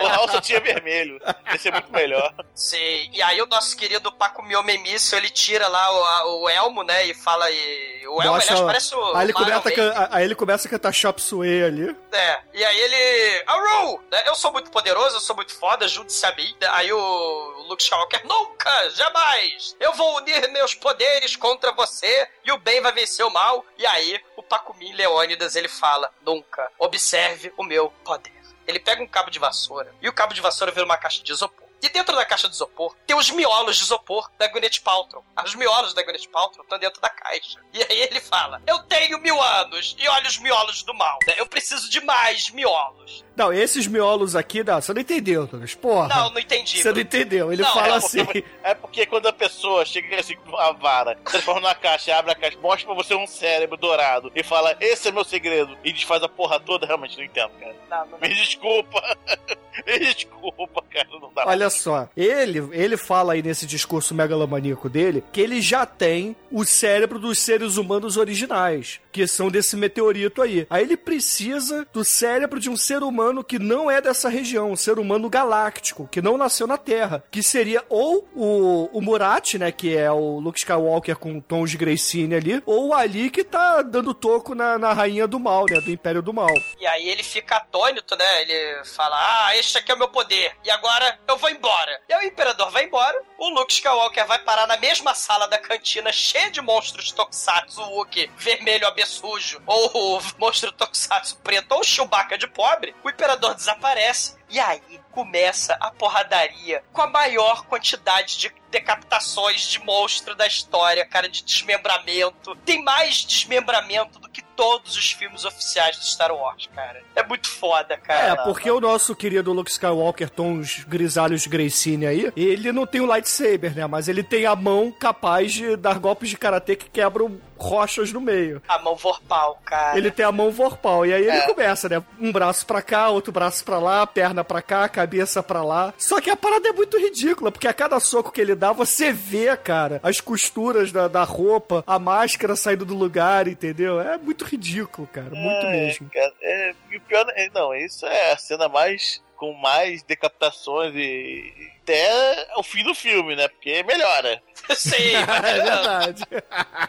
[0.00, 1.20] O Hall só tinha vermelho.
[1.54, 2.27] Esse é muito melhor.
[2.54, 3.10] Sim.
[3.12, 7.06] E aí o nosso querido Paco Miome Míssil, ele tira lá o, o elmo, né?
[7.06, 7.50] E fala.
[7.50, 9.14] E, o elmo, Mostra- aliás, parece o.
[9.16, 11.96] Aí ele, começa a, aí ele começa a cantar Chop Suey ali.
[12.12, 13.44] É, e aí ele.
[13.46, 14.02] Aru!
[14.10, 14.22] Né?
[14.26, 16.54] Eu sou muito poderoso, eu sou muito foda, junte-se a mim.
[16.60, 16.68] né?
[16.72, 19.76] Aí o Luke Skywalker, nunca, jamais!
[19.78, 23.64] Eu vou unir meus poderes contra você e o bem vai vencer o mal.
[23.76, 28.32] E aí o Pacumin Leônidas ele fala: nunca, observe o meu poder.
[28.66, 31.32] Ele pega um cabo de vassoura e o cabo de vassoura vira uma caixa de
[31.32, 31.67] isopor.
[31.82, 35.24] E dentro da caixa de isopor tem os miolos de isopor da Gwyneth Paltrow.
[35.44, 37.60] Os miolos da Gwyneth Paltrow estão dentro da caixa.
[37.72, 41.18] E aí ele fala: Eu tenho mil anos e olha os miolos do mal.
[41.26, 41.34] né?
[41.36, 43.24] Eu preciso de mais miolos.
[43.38, 45.72] Não, esses miolos aqui, não, você não entendeu, Douglas.
[45.76, 46.08] Porra.
[46.08, 46.82] Não, não entendi.
[46.82, 47.52] Você não entendeu.
[47.52, 48.24] Ele Não, fala é assim.
[48.24, 52.32] porque, é porque quando a pessoa chega assim com uma vara, transforma na caixa, abre
[52.32, 55.92] a caixa, mostra pra você um cérebro dourado e fala, esse é meu segredo, e
[55.92, 57.76] desfaz a porra toda, realmente não entendo, cara.
[57.88, 58.18] Não, não, não.
[58.28, 59.00] Me desculpa.
[59.86, 61.44] Me desculpa, cara, não dá.
[61.46, 66.64] Olha só, ele, ele fala aí nesse discurso megalomaníaco dele que ele já tem o
[66.64, 70.66] cérebro dos seres humanos originais, que são desse meteorito aí.
[70.68, 74.76] Aí ele precisa do cérebro de um ser humano que não é dessa região, um
[74.76, 79.70] ser humano galáctico, que não nasceu na Terra, que seria ou o, o Murat, né,
[79.70, 83.82] que é o Luke Skywalker com tons de Gracine ali, ou o Ali que tá
[83.82, 86.54] dando toco na, na rainha do mal, né, do Império do Mal.
[86.80, 88.42] E aí ele fica atônito, né?
[88.42, 90.52] Ele fala: Ah, este aqui é o meu poder.
[90.64, 92.00] E agora eu vou embora.
[92.08, 93.20] E aí o imperador vai embora.
[93.38, 98.30] O Luke Skywalker vai parar na mesma sala da cantina, cheia de monstros Tokusatsu Wookie,
[98.36, 102.94] vermelho abessujo, ou o monstro Tokusatsu preto, ou Chewbacca de pobre.
[103.04, 104.37] O imperador desaparece.
[104.50, 104.80] E aí
[105.10, 111.42] começa a porradaria com a maior quantidade de decapitações de monstro da história, cara, de
[111.42, 112.54] desmembramento.
[112.64, 117.02] Tem mais desmembramento do que todos os filmes oficiais do Star Wars, cara.
[117.16, 118.42] É muito foda, É, cara.
[118.42, 123.06] porque o nosso querido Luke Skywalker, tons grisalhos de Gracine aí, ele não tem o
[123.06, 123.86] lightsaber, né?
[123.86, 128.20] Mas ele tem a mão capaz de dar golpes de karatê que quebram rochas no
[128.20, 128.62] meio.
[128.68, 129.96] A mão vorpal, cara.
[129.96, 131.46] Ele tem a mão vorpal, e aí ele É.
[131.46, 132.02] começa, né?
[132.20, 135.92] Um braço pra cá, outro braço pra lá, perna pra cá, cabeça pra lá.
[135.98, 139.12] Só que a parada é muito ridícula, porque a cada soco que ele dá, você
[139.12, 144.00] vê, cara, as costuras da, da roupa, a máscara saindo do lugar, entendeu?
[144.00, 146.08] É muito ridículo, cara, muito É, mesmo.
[146.10, 150.92] cara, é, e o pior, é- não, isso é a cena mais com mais decapitações
[150.96, 151.52] e
[151.88, 153.48] até o fim do filme, né?
[153.48, 154.42] Porque melhora.
[154.76, 156.24] Sim, É verdade.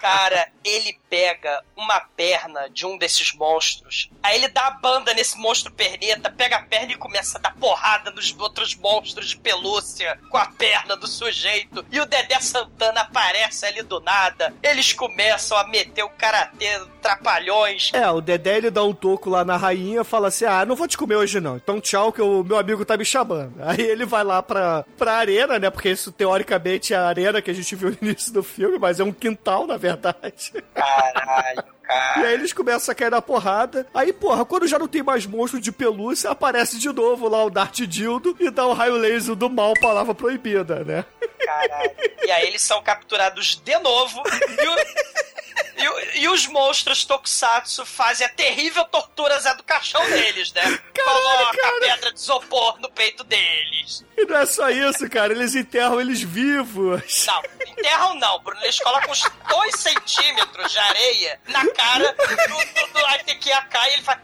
[0.01, 5.37] Cara, ele pega uma perna de um desses monstros, aí ele dá a banda nesse
[5.37, 10.19] monstro perneta, pega a perna e começa a dar porrada nos outros monstros de pelúcia
[10.29, 11.85] com a perna do sujeito.
[11.91, 14.53] E o Dedé Santana aparece ali do nada.
[14.61, 17.91] Eles começam a meter o karatê, trapalhões.
[17.93, 20.87] É, o Dedé ele dá um toco lá na rainha fala assim: Ah, não vou
[20.87, 21.55] te comer hoje não.
[21.55, 23.53] Então tchau, que o meu amigo tá me chamando.
[23.63, 25.69] Aí ele vai lá pra, pra arena, né?
[25.69, 28.99] Porque isso teoricamente é a arena que a gente viu no início do filme, mas
[28.99, 30.53] é um quintal, na verdade.
[30.73, 32.27] Caralho, E cara.
[32.27, 33.87] aí eles começam a cair na porrada.
[33.93, 37.49] Aí, porra, quando já não tem mais monstro de pelúcia, aparece de novo lá o
[37.49, 41.05] Dart Dildo e dá o raio laser do mal, palavra proibida, né?
[41.45, 41.91] Caralho.
[42.23, 44.21] E aí eles são capturados de novo.
[44.61, 45.38] E, o-
[45.77, 50.79] e e os monstros Tokusatsu fazem a terrível tortura Zé do Caixão deles, né?
[50.93, 54.05] Coloca a pedra de isopor no peito deles.
[54.17, 57.25] E não é só isso, cara, eles enterram eles vivos.
[57.25, 58.61] Não, enterram não, Bruno.
[58.63, 64.03] Eles colocam uns dois centímetros de areia na cara do, do, do Aitekiaka e ele
[64.03, 64.19] faz.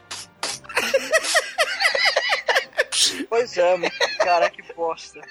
[3.29, 3.91] Pois é, mano.
[4.19, 5.21] Cara, que bosta.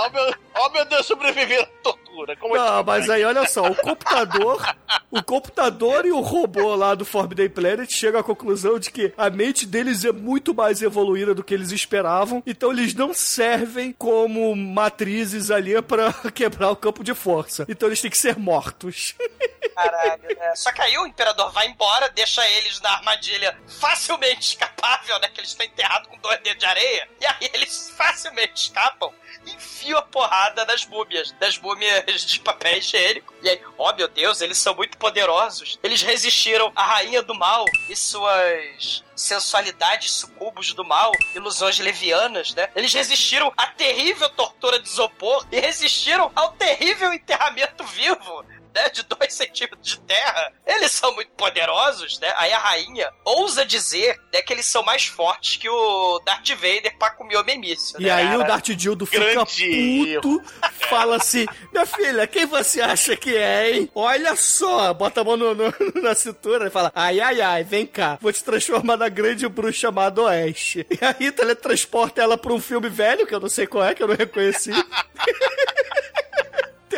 [0.00, 2.36] Oh meu, oh, meu Deus, sobreviver à tortura.
[2.36, 4.76] Como Não, mas aí olha só, o computador,
[5.10, 9.28] o computador e o robô lá do Forbidden Planet chegam à conclusão de que a
[9.28, 14.54] mente deles é muito mais evoluída do que eles esperavam, então eles não servem como
[14.54, 17.66] matrizes ali pra quebrar o campo de força.
[17.68, 19.16] Então eles têm que ser mortos.
[19.74, 20.54] Caralho, né?
[20.54, 25.28] Só que aí o imperador vai embora, deixa eles na armadilha facilmente escapável, né?
[25.28, 27.08] Que eles estão enterrados com dois dedos de areia.
[27.20, 29.12] E aí eles facilmente escapam
[29.48, 33.34] e enfiam a porrada nas múmias, das múmias de papel higiênico.
[33.42, 35.78] E aí, oh meu Deus, eles são muito poderosos.
[35.82, 42.68] Eles resistiram à rainha do mal e suas sensualidades sucubos do mal, ilusões levianas, né?
[42.76, 48.44] Eles resistiram à terrível tortura de isopor e resistiram ao terrível enterramento vivo
[48.78, 52.32] né, de dois centímetros de terra, eles são muito poderosos, né?
[52.36, 56.96] Aí a rainha ousa dizer né, que eles são mais fortes que o Darth Vader
[56.98, 58.00] pra comer o memício.
[58.00, 58.38] E né, aí cara?
[58.38, 60.42] o Darth Dildo fica puto,
[60.88, 63.90] fala assim: Minha filha, quem você acha que é, hein?
[63.94, 67.86] Olha só, bota a mão no- no- na cintura e fala: Ai, ai, ai, vem
[67.86, 70.86] cá, vou te transformar na grande bruxa chamada Oeste.
[71.00, 74.02] E aí teletransporta ela pra um filme velho, que eu não sei qual é, que
[74.02, 74.70] eu não reconheci.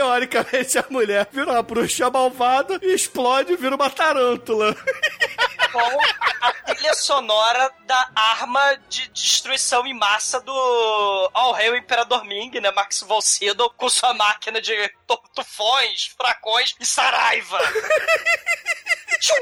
[0.04, 4.74] Teoricamente, a mulher vira uma bruxa malvada e explode e vira uma tarântula.
[5.70, 5.98] com
[6.40, 12.70] a trilha sonora da arma de destruição em massa do All Hail Imperador Ming, né?
[12.70, 14.72] Max von Sydow, com sua máquina de
[15.06, 17.58] tu- tufões, furacões e saraiva.
[19.20, 19.38] Tchuim!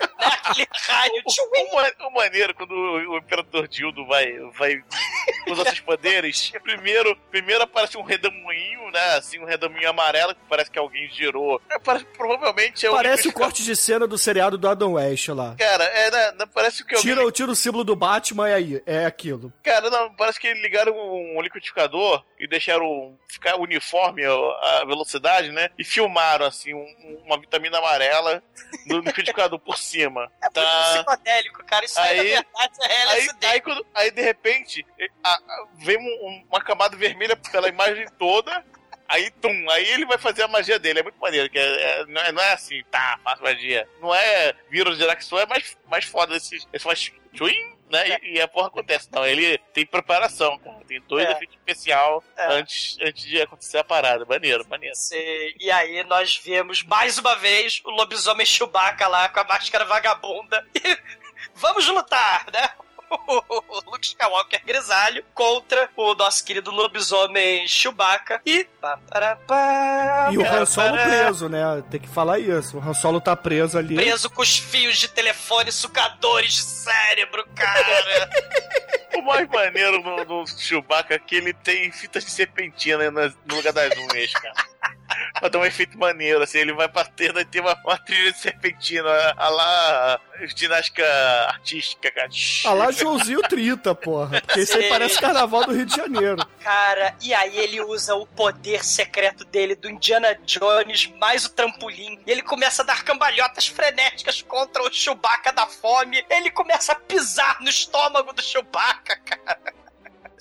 [0.00, 0.08] Né?
[0.18, 1.68] Aquele raio, tchuim!
[2.00, 4.82] O, o maneiro quando o, o Imperador Dildo vai, vai
[5.48, 6.50] usar seus poderes.
[6.62, 9.16] Primeiro, primeiro aparece um redemoinho, né?
[9.16, 11.60] Assim, um redemoinho amarelo que parece que alguém girou.
[11.70, 15.28] É, parece, provavelmente é o Parece o corte de cena do seriado do Adam West
[15.28, 15.54] lá.
[15.58, 17.14] Cara, é, né, né, parece que alguém...
[17.14, 19.52] Tira, tira o símbolo do Batman e aí, é aquilo.
[19.62, 24.32] Cara, não, parece que ligaram um liquidificador e deixaram ficar uniforme a
[24.62, 25.70] a velocidade, né?
[25.78, 28.42] E filmaram, assim, um- uma vitamina amarela
[28.86, 30.30] no liquidificador por cima.
[30.40, 30.92] É muito Tá.
[30.94, 31.84] psicodélico, cara.
[31.84, 33.46] Isso aí, Aí- na verdade, é Aí, LSD.
[33.46, 34.86] aí, quando- aí, de repente,
[35.22, 38.64] a- a- vem um- um- uma camada vermelha pela imagem toda.
[39.08, 41.00] Aí, tum, aí ele vai fazer a magia dele.
[41.00, 41.62] É muito maneiro, que é,
[42.00, 43.86] é- não, é, não é assim, tá, faço magia.
[44.00, 46.56] Não é vírus de Araxô, é mais, mais foda esse.
[46.72, 48.18] Esse faz tchuim, né?
[48.22, 49.08] E, e a porra acontece.
[49.12, 50.78] Não, ele tem preparação, cara.
[50.88, 51.32] Tem dois É.
[51.32, 52.46] efeitos especial É.
[52.54, 54.24] antes, antes de acontecer a parada.
[54.24, 54.96] Maneiro, maneiro.
[54.96, 55.54] Sei.
[55.60, 60.66] E aí nós vemos mais uma vez o lobisomem Chewbacca lá com a máscara vagabunda.
[60.74, 60.98] E
[61.54, 62.70] vamos lutar, né?
[63.26, 68.40] O Luke Skywalker grisalho contra o nosso querido lobisomem Chewbacca.
[68.46, 68.66] E.
[70.32, 71.62] E o Han Solo preso, né?
[71.90, 72.78] Tem que falar isso.
[72.78, 73.94] O Han Solo tá preso ali.
[73.96, 78.30] Preso com os fios de telefone sucadores de cérebro, cara.
[79.14, 83.56] O mais maneiro no, no Chewbacca é que ele tem fitas de serpentina nas- no
[83.56, 84.54] lugar das unhas, cara.
[85.38, 88.38] Pra dar um efeito maneiro, assim, ele vai batendo e tem uma, uma trilha de
[88.38, 90.20] serpentina, a lá
[90.56, 91.04] ginástica
[91.48, 92.28] artística, cara.
[92.64, 94.40] Ah lá, Joãozinho 30, porra.
[94.40, 96.44] Porque isso aí parece carnaval do Rio de Janeiro.
[96.62, 102.20] Cara, e aí ele usa o poder secreto dele do Indiana Jones mais o trampolim.
[102.26, 106.24] E ele começa a dar cambalhotas frenéticas contra o Chewbacca da fome.
[106.28, 109.81] Ele começa a pisar no estômago do Chewbacca, cara.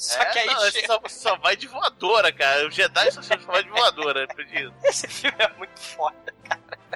[0.01, 2.67] Só É, que aí não, chega- só, só vai de voadora, cara.
[2.67, 4.73] O Jedi só, só vai de voadora, isso.
[4.83, 6.15] esse filme é muito foda.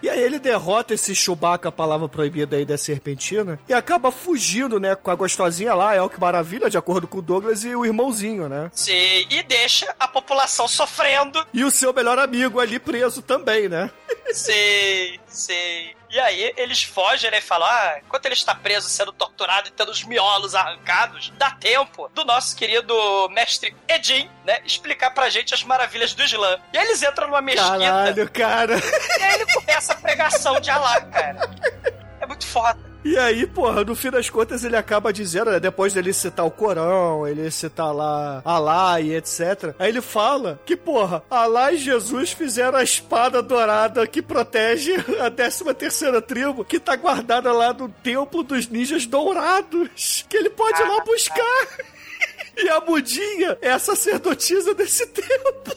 [0.02, 4.80] E aí ele derrota esse Chewbacca, a palavra proibida aí da serpentina, e acaba fugindo,
[4.80, 7.74] né, com a gostosinha lá, é o que maravilha, de acordo com o Douglas e
[7.76, 8.70] o irmãozinho, né?
[8.74, 11.46] Sim, e deixa a população sofrendo.
[11.54, 13.90] E o seu melhor amigo ali preso também, né?
[14.34, 15.94] Sim, sim.
[16.10, 17.38] E aí eles fogem, né?
[17.40, 21.52] E falam: ah, enquanto ele está preso, sendo torturado e tendo os miolos arrancados, dá
[21.52, 22.96] tempo do nosso querido
[23.30, 24.60] mestre Edin, né?
[24.66, 26.60] Explicar pra gente as maravilhas do Islã.
[26.74, 28.76] E aí eles entram numa mesquita Caralho, cara.
[29.20, 31.50] e aí ele começa a pregação de Alá, cara.
[32.22, 32.95] É muito foda.
[33.06, 36.50] E aí, porra, no fim das contas ele acaba dizendo, né, depois dele citar o
[36.50, 39.76] Corão, ele citar lá Alá e etc.
[39.78, 45.30] Aí ele fala que, porra, Alá e Jesus fizeram a espada dourada que protege a
[45.30, 50.82] 13 terceira tribo, que tá guardada lá no templo dos ninjas dourados, que ele pode
[50.82, 51.68] ir lá buscar.
[52.58, 55.76] E a mudinha é a sacerdotisa desse templo.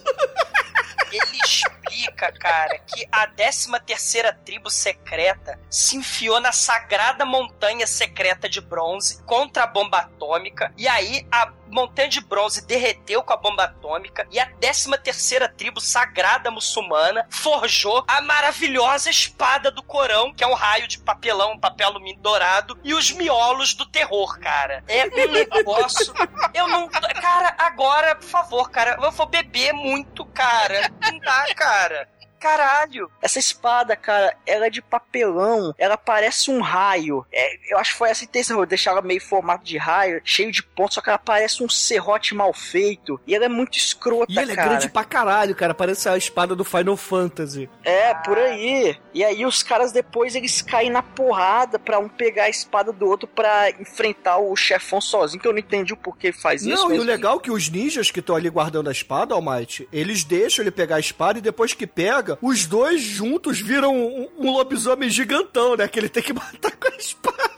[1.11, 1.41] Ele
[1.89, 8.61] explica, cara, que a 13 terceira tribo secreta se enfiou na sagrada montanha secreta de
[8.61, 10.73] bronze contra a bomba atômica.
[10.77, 14.27] E aí a montanha de bronze derreteu com a bomba atômica.
[14.31, 20.47] E a 13 terceira tribo sagrada muçulmana forjou a maravilhosa espada do Corão, que é
[20.47, 24.83] um raio de papelão, um papel alumínio dourado, e os miolos do terror, cara.
[24.89, 26.13] É um negócio.
[26.55, 26.89] Eu não.
[26.89, 30.91] Cara, agora, por favor, cara, eu vou beber muito, cara.
[31.01, 32.09] Não dá, cara cara.
[32.39, 33.11] Caralho!
[33.21, 37.27] Essa espada, cara, ela é de papelão, ela parece um raio.
[37.33, 40.51] É, eu acho que foi essa a intenção, deixar ela meio formato de raio, cheio
[40.53, 43.21] de pontos, só que ela parece um serrote mal feito.
[43.27, 44.69] E ela é muito escrota, E ela é cara.
[44.69, 45.75] grande pra caralho, cara.
[45.75, 47.69] Parece a espada do Final Fantasy.
[47.85, 48.97] É, por aí.
[49.15, 53.07] E aí os caras depois eles caem na porrada pra um pegar a espada do
[53.07, 56.89] outro pra enfrentar o chefão sozinho, que eu não entendi o porquê faz isso.
[56.89, 59.89] Não, e o legal é que os ninjas que estão ali guardando a espada, Almighty,
[59.93, 64.29] eles deixam ele pegar a espada e depois que pega, os dois juntos viram um,
[64.39, 65.87] um lobisomem gigantão, né?
[65.89, 67.49] Que ele tem que matar com a espada.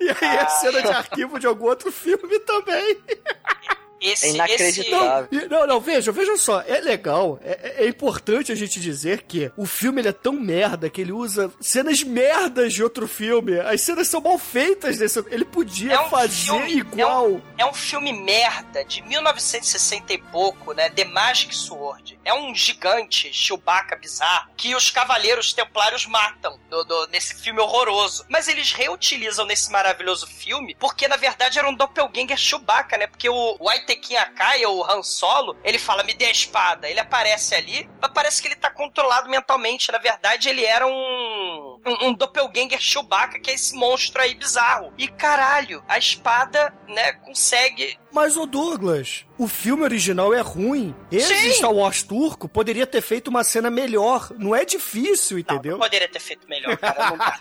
[0.00, 2.98] E aí é cena de arquivo de algum outro filme também.
[4.00, 5.28] Esse, É inacreditável.
[5.32, 9.50] E- Não, não, veja, veja só, é legal, é, é importante a gente dizer que
[9.56, 13.58] o filme ele é tão merda que ele usa cenas merdas de outro filme.
[13.60, 15.18] As cenas são mal feitas desse.
[15.30, 17.40] Ele podia É um fazer filme, igual.
[17.56, 20.88] É um filme merda de 1960 e pouco, né?
[20.90, 22.18] The Magic Sword.
[22.24, 28.24] É um gigante Chewbacca bizarro que os cavaleiros templários matam do- do- nesse filme horroroso.
[28.28, 33.06] Mas eles reutilizam nesse maravilhoso filme porque, na verdade, era um doppelganger Chewbacca, né?
[33.06, 33.56] Porque o
[33.96, 36.88] Waitekin Akai, o Han Solo, ele fala, me dê a espada.
[36.88, 39.90] Ele aparece ali, mas parece que ele tá controlado mentalmente.
[39.90, 44.92] Na verdade, ele era um, um, um doppelganger Chewbacca, que é esse monstro aí bizarro.
[44.98, 50.94] E, caralho, a espada, né, consegue Mas, ô Douglas, o filme original é ruim.
[51.12, 51.52] Esse Sim.
[51.52, 54.30] Star Wars turco poderia ter feito uma cena melhor.
[54.38, 55.72] Não é difícil, Não, entendeu?
[55.72, 57.10] não poderia ter feito melhor, cara.
[57.10, 57.38] Não dá.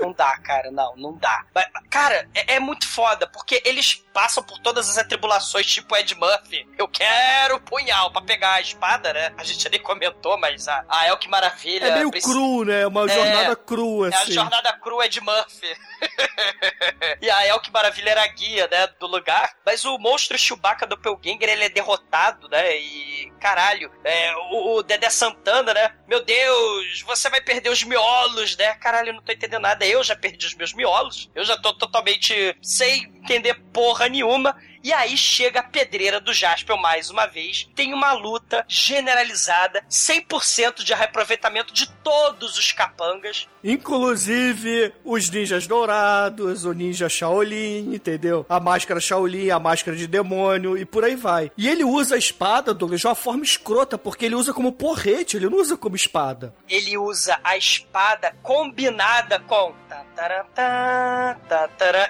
[0.00, 0.70] não dá, cara.
[0.72, 1.44] Não, não dá.
[1.54, 6.12] Mas, Cara, é, é muito foda, porque eles passam por todas as atribulações, tipo Ed
[6.16, 6.66] Murphy.
[6.76, 9.32] Eu quero punhal pra pegar a espada, né?
[9.38, 11.84] A gente nem comentou, mas a, a El que Maravilha.
[11.86, 12.84] É meio cru, né?
[12.86, 14.32] Uma É, jornada crua, É a assim.
[14.32, 15.76] jornada crua de Murphy.
[17.22, 19.54] e a El que Maravilha era a guia, né, do lugar.
[19.64, 22.76] Mas o monstro Chewbacca do Pelganger, ele é derrotado, né?
[22.76, 25.94] E, caralho, é, o, o Dedé Santana, né?
[26.06, 28.74] Meu Deus, você vai perder os miolos, né?
[28.74, 29.86] Caralho, eu não tô entendendo nada.
[29.86, 31.30] Eu já perdi os meus miolos.
[31.34, 34.54] Eu já tô totalmente sem entender porra nenhuma.
[34.82, 37.66] E aí chega a pedreira do Jasper mais uma vez.
[37.74, 43.48] Tem uma luta generalizada, 100% de reaproveitamento de todos os capangas.
[43.64, 48.44] Inclusive os ninjas dourados, o ninja Shaolin, entendeu?
[48.46, 51.50] A máscara Shaolin, a máscara de demônio e por aí vai.
[51.56, 55.38] E ele usa a espada, Douglas, de uma forma escrota, porque ele usa como porrete,
[55.38, 56.54] ele não usa como espada.
[56.68, 59.72] ele usa a espada combinada com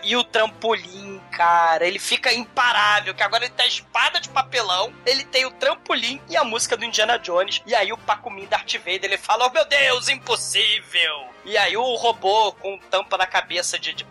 [0.02, 1.86] e o trampolim, cara.
[1.86, 6.20] Ele fica imparável, que agora ele tem a espada de papelão, ele tem o trampolim
[6.28, 7.62] e a música do Indiana Jones.
[7.66, 11.33] E aí o Pacumin Darth Vader, ele fala, oh meu Deus, impossível!
[11.44, 14.04] E aí o robô com tampa na cabeça de, de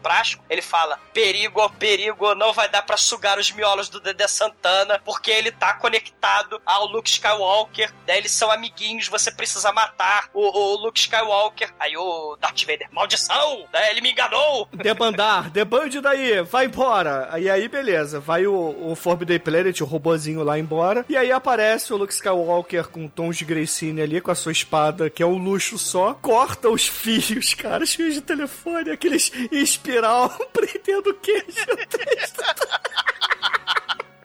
[0.50, 5.32] ele fala, perigo, perigo, não vai dar pra sugar os miolos do Dedé Santana, porque
[5.32, 10.78] ele tá conectado ao Luke Skywalker, daí eles são amiguinhos, você precisa matar o, o
[10.78, 11.74] Luke Skywalker.
[11.80, 14.68] Aí o Darth Vader, maldição, né, ele me enganou.
[14.74, 17.32] Debandar, debande daí, vai embora.
[17.40, 21.06] E aí, beleza, vai o, o Forbidden Planet, o robozinho lá embora.
[21.10, 25.10] E aí aparece o Luke Skywalker com tons de Gracine ali, com a sua espada,
[25.10, 26.14] que é um luxo só.
[26.22, 27.23] Corta os fios,
[27.58, 31.66] cara, os fios de telefone, aqueles em espiral, prendendo queijo.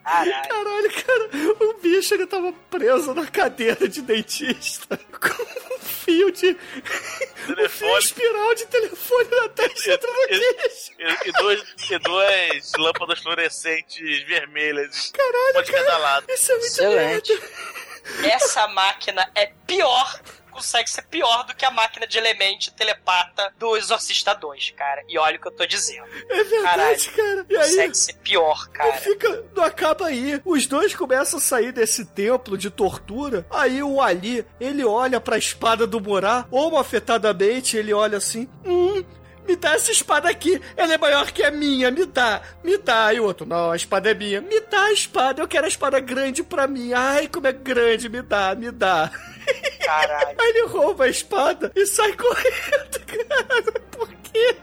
[0.03, 0.49] Caralho.
[0.49, 1.31] Caralho, cara,
[1.61, 6.49] o bicho ele tava preso na cadeira de dentista com um fio de.
[6.49, 7.99] Um fio Telefone.
[7.99, 10.93] espiral de telefone na testa dentro do queijo.
[10.99, 15.13] E, e duas, e duas lâmpadas fluorescentes vermelhas.
[15.15, 16.25] Caralho, Uma de cada cara.
[16.29, 17.33] Isso é muito Excelente.
[17.33, 18.29] merda.
[18.35, 20.21] Essa máquina é pior,
[20.59, 25.03] consegue ser pior do que a máquina de elemente telepata do Exorcista 2, cara.
[25.09, 26.07] E olha o que eu tô dizendo.
[26.29, 27.47] É verdade, cara.
[27.49, 28.93] E aí, Consegue ser pior, não cara.
[28.95, 29.45] fica.
[29.55, 30.41] Não acaba aí.
[30.45, 33.47] Os dois começam a sair desse templo de tortura.
[33.51, 38.49] Aí o Ali, ele olha pra espada do Murá, ou afetadamente, ele olha assim.
[38.65, 39.05] Hum.
[39.47, 43.15] Me dá essa espada aqui, ela é maior que a minha, me dá, me dá.
[43.15, 45.69] E o outro, não, a espada é minha, me dá a espada, eu quero a
[45.69, 46.93] espada grande pra mim.
[46.93, 49.11] Ai, como é grande, me dá, me dá.
[49.85, 50.37] Caralho.
[50.41, 53.81] Aí ele rouba a espada e sai correndo, cara.
[53.91, 54.57] Por quê?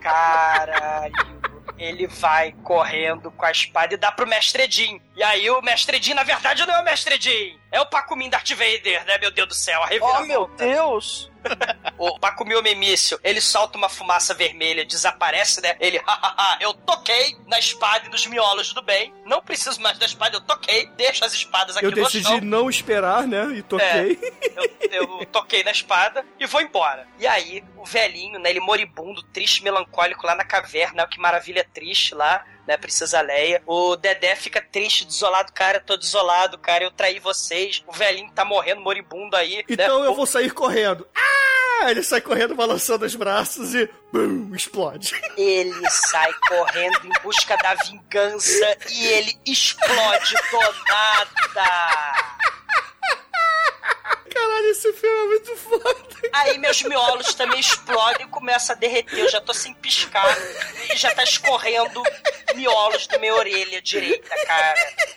[0.00, 1.40] Caralho.
[1.78, 5.00] Ele vai correndo com a espada e dá pro Mestre Edin.
[5.16, 7.59] E aí o Mestre Edin, na verdade, não é o Mestre Edin.
[7.70, 9.18] É o Pacumin Darth Vader, né?
[9.18, 9.82] Meu Deus do céu.
[9.82, 11.30] A Oh, meu Deus!
[11.96, 15.74] O Pacumin Memício, ele solta uma fumaça vermelha, desaparece, né?
[15.80, 19.14] Ele, hahaha, eu toquei na espada e nos miolos do bem.
[19.24, 20.86] Não preciso mais da espada, eu toquei.
[20.96, 22.40] Deixa as espadas aqui Eu no decidi chão.
[22.42, 23.52] não esperar, né?
[23.54, 24.18] E toquei.
[24.54, 27.06] Eu eu toquei na espada e vou embora.
[27.18, 32.14] E aí, o velhinho, né, ele moribundo, triste, melancólico lá na caverna, que maravilha triste
[32.14, 33.62] lá, né, Princesa Leia.
[33.66, 37.82] O Dedé fica triste, desolado, cara, tô desolado, cara, eu traí vocês.
[37.86, 39.64] O velhinho tá morrendo, moribundo aí.
[39.68, 40.06] Então né?
[40.06, 41.06] eu vou sair correndo.
[41.14, 41.30] Ah!
[41.88, 43.88] Ele sai correndo, balançando os braços e.
[44.12, 45.14] Bum, explode.
[45.36, 50.58] Ele sai correndo em busca da vingança e ele explode do
[50.88, 52.50] nada.
[54.32, 56.06] Caralho, esse filme é muito foda.
[56.32, 59.18] Aí meus miolos também explodem e começam a derreter.
[59.18, 60.36] Eu já tô sem piscar
[60.92, 62.02] e já tá escorrendo
[62.54, 64.74] miolos da minha orelha direita, cara.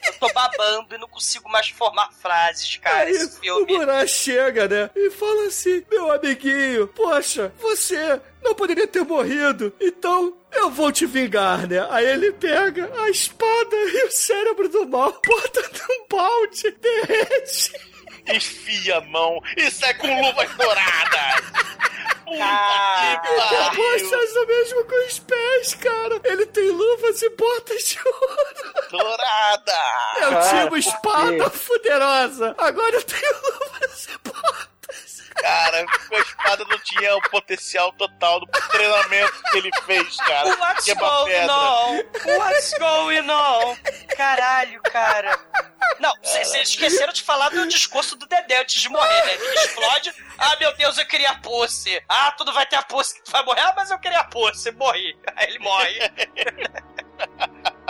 [0.08, 3.06] Eu tô babando e não consigo mais formar frases, cara.
[3.06, 3.78] Aí Esse o filme.
[3.78, 4.90] Murá chega, né?
[4.96, 11.06] E fala assim: Meu amiguinho, poxa, você não poderia ter morrido, então eu vou te
[11.06, 11.86] vingar, né?
[11.90, 17.93] Aí ele pega a espada e o cérebro do mal, bota num balde, derrete.
[18.28, 21.42] Enfia a mão e sai com luvas douradas.
[22.24, 23.20] Puta Cara.
[23.20, 24.10] que pariu.
[24.10, 26.20] faz o mesmo com os pés, cara.
[26.24, 28.74] Ele tem luvas e botas de ouro.
[28.90, 29.82] Dourada.
[30.22, 32.56] Eu Cara, tinha uma espada fuderosa.
[32.58, 34.63] Agora eu tenho luvas e botas.
[35.44, 40.56] Cara, a espada não tinha o potencial total do treinamento que ele fez, cara.
[40.56, 41.54] What's Quebra going pedra.
[41.54, 42.04] on?
[42.38, 43.78] What's going on?
[44.16, 45.38] Caralho, cara.
[46.00, 49.34] Não, vocês esqueceram de falar do discurso do Dedé antes de morrer, né?
[49.34, 50.14] Ele explode.
[50.38, 52.02] Ah, meu Deus, eu queria a pussy.
[52.08, 53.60] Ah, tudo vai ter a pussy que tu vai morrer.
[53.60, 54.72] Ah, mas eu queria a pussy.
[54.72, 55.14] Morri.
[55.36, 56.00] Aí ele morre.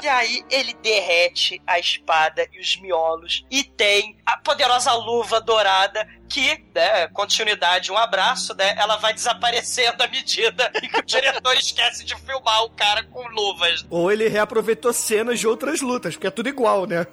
[0.03, 6.05] E aí ele derrete a espada e os miolos e tem a poderosa luva dourada
[6.29, 11.53] que, né, continuidade, um abraço, né, ela vai desaparecendo à medida em que o diretor
[11.57, 13.85] esquece de filmar o cara com luvas.
[13.89, 17.05] Ou ele reaproveitou cenas de outras lutas, porque é tudo igual, né?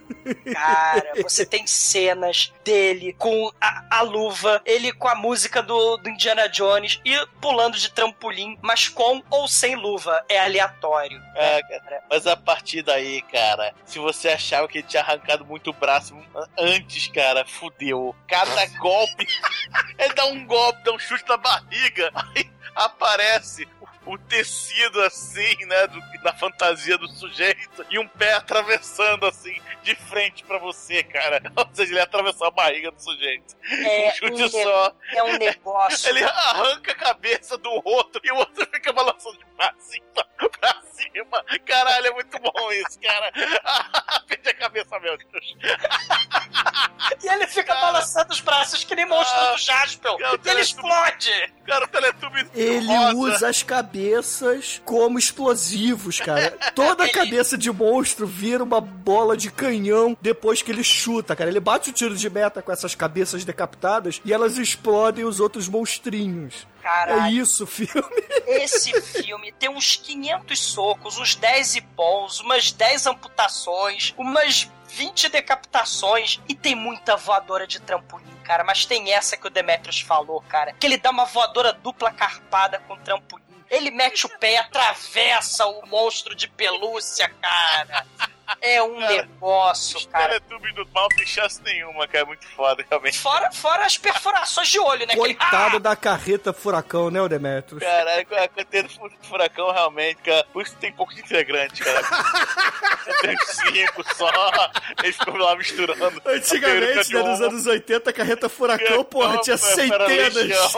[0.53, 6.09] Cara, você tem cenas dele com a, a luva, ele com a música do, do
[6.09, 11.21] Indiana Jones e pulando de trampolim, mas com ou sem luva, é aleatório.
[11.35, 12.03] É, cara.
[12.09, 16.17] Mas a partir daí, cara, se você achava que ele tinha arrancado muito o braço
[16.59, 18.15] antes, cara, fudeu.
[18.27, 19.00] Cada golpe,
[19.99, 23.67] ele dá um golpe, dá um chute na barriga, aí aparece
[24.07, 29.95] o, tecido assim, né, do, da fantasia do sujeito e um pé atravessando assim, de
[29.95, 31.43] frente pra você, cara.
[31.55, 33.57] Ou seja, ele atravessou a barriga do sujeito.
[33.71, 34.95] É um chute um só.
[35.15, 36.09] É um negócio.
[36.09, 40.77] Ele arranca a cabeça do outro e o outro fica balançando de pra cima, pra
[40.93, 41.45] cima.
[41.67, 43.31] Caralho, é muito bom isso, cara.
[44.27, 45.57] Perde a cabeça, meu Deus.
[47.23, 47.81] E ele fica Cara.
[47.81, 50.17] balançando os braços que nem monstro Ah, do Jaspel.
[50.17, 51.53] cara, o E ele Teletubb- explode.
[51.67, 53.17] Cara, o Teletubbie Ele rosa.
[53.17, 56.53] usa as cabeças como explosivos, cara.
[56.75, 61.51] Toda Ele- cabeça de monstro vira uma bola de canhão depois que ele chuta, cara.
[61.51, 65.69] Ele bate o tiro de meta com essas cabeças decapitadas e elas explodem os outros
[65.69, 66.67] monstrinhos.
[66.83, 67.23] Caralho.
[67.23, 68.03] É isso, filme.
[68.47, 76.41] Esse filme tem uns 500 socos, uns 10 ipons, umas 10 amputações, umas 20 decapitações
[76.49, 78.65] e tem muita voadora de trampolim, cara.
[78.65, 82.81] Mas tem essa que o Demetrius falou, cara, que ele dá uma voadora dupla carpada
[82.81, 83.45] com trampolim.
[83.71, 88.05] Ele mete o pé e atravessa o monstro de pelúcia, cara.
[88.61, 90.29] É um Cara, negócio, Os cara.
[90.41, 92.25] Teletubbies do mal tem chance nenhuma, cara.
[92.25, 93.19] É muito foda, realmente.
[93.19, 95.15] Fora, fora as perfurações de olho, né?
[95.15, 95.81] Coitado Ah!
[95.81, 97.83] da carreta furacão, né, o Demetrius?
[97.83, 100.47] Caralho, a do furacão realmente, cara.
[100.53, 102.01] Por isso tem pouco de integrante, cara.
[103.23, 104.31] tem cinco só.
[105.03, 106.23] Eles ficam lá misturando.
[106.25, 110.73] Antigamente, né, nos anos 80, a carreta furacão, porra, tinha centenas.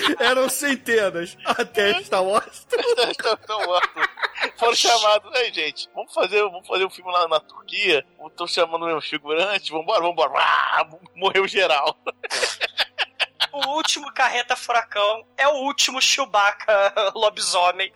[0.18, 1.36] Eram centenas.
[1.44, 2.66] Até Star Wars.
[4.56, 5.34] Foram chamados.
[5.36, 8.04] Aí, gente, vamos fazer, vamos fazer um filme lá na Turquia.
[8.26, 9.68] Estão chamando meus figurantes.
[9.68, 10.32] Vambora, vambora.
[10.36, 11.96] Ah, morreu geral.
[13.70, 17.92] O último carreta furacão é o último Chewbacca lobisomem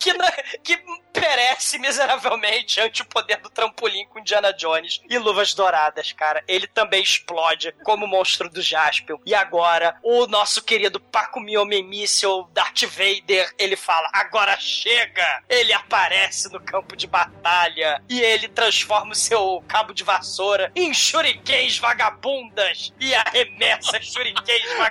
[0.00, 0.32] que, na-
[0.62, 0.76] que
[1.12, 6.42] perece miseravelmente ante o poder do trampolim com Indiana Jones e luvas douradas, cara.
[6.46, 9.18] Ele também explode como o monstro do Jaspion.
[9.24, 15.42] E agora, o nosso querido Paco Missile Darth Vader, ele fala, agora chega!
[15.48, 20.92] Ele aparece no campo de batalha e ele transforma o seu cabo de vassoura em
[20.92, 24.83] shurikens vagabundas e arremessa shurikens vagabundas.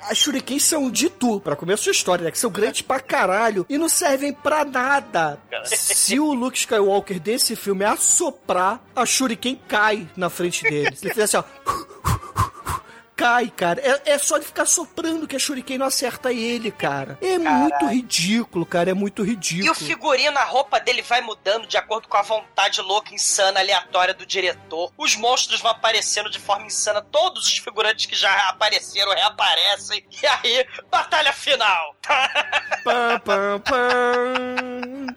[0.00, 2.30] As shurikens são de tu, pra a sua história, né?
[2.30, 5.38] Que são grandes pra caralho e não servem pra nada.
[5.64, 10.94] Se o Luke Skywalker desse filme assoprar, a shuriken cai na frente dele.
[10.96, 11.95] Se ele fizer assim, ó...
[13.16, 13.80] cai, cara.
[13.80, 17.18] É, é só ele ficar soprando que a Shuriken não acerta ele, cara.
[17.22, 18.90] É muito ridículo, cara.
[18.90, 19.72] É muito E ridículo.
[19.72, 24.12] o figurino, a roupa dele vai mudando de acordo com a vontade louca, insana, aleatória
[24.14, 24.92] do diretor.
[24.98, 27.00] Os monstros vão aparecendo de forma insana.
[27.00, 30.06] Todos os figurantes que já apareceram reaparecem.
[30.22, 31.96] E aí, batalha final.
[32.84, 35.16] Pam, pam, pam.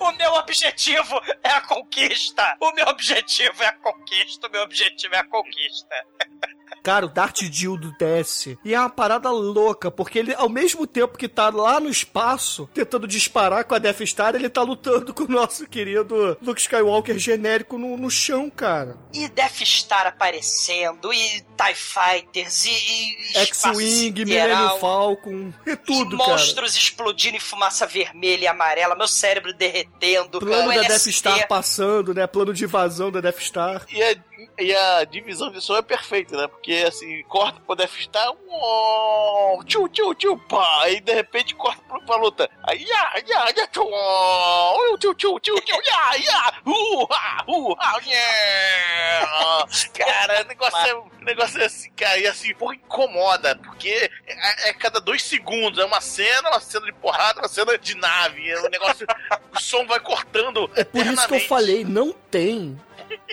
[0.00, 2.56] O meu objetivo é a conquista.
[2.60, 4.46] O meu objetivo é a conquista.
[4.46, 5.94] O meu objetivo é a conquista.
[6.82, 8.58] Cara, o Darth Dildo desce.
[8.64, 12.68] E é uma parada louca, porque ele, ao mesmo tempo que tá lá no espaço,
[12.72, 17.18] tentando disparar com a Death Star, ele tá lutando com o nosso querido Luke Skywalker
[17.18, 18.96] genérico no, no chão, cara.
[19.12, 22.70] E Death Star aparecendo, e TIE Fighters, e.
[22.70, 26.30] e espaço X-Wing, Millennium Falcon, é tudo, e cara.
[26.30, 30.38] monstros explodindo em fumaça vermelha e amarela, meu cérebro derretendo.
[30.38, 31.08] Plano da Death.
[31.08, 32.26] Star passando, né?
[32.26, 33.86] Plano de invasão da Death Star.
[33.90, 34.16] E a,
[34.58, 36.48] e a divisão de som é perfeita, né?
[36.58, 41.80] Porque assim, corta pro Death Star, uou, tchu, tchu, tchu, pá, aí de repente corta
[41.88, 42.50] pro, pra luta.
[42.64, 47.04] Aí, ya, ya, ya, tchu, uou, tchu, tchu, tchu, tchu, ya, ya, uh,
[47.46, 49.66] uh, ah, yeah.
[49.94, 54.68] Cara, o negócio é, o negócio é assim, cara, e assim, porra, incomoda, porque é,
[54.70, 58.50] é cada dois segundos, é uma cena, uma cena de porrada, uma cena de nave,
[58.50, 59.06] é um negócio,
[59.54, 62.78] o som vai cortando É por isso que eu falei, não tem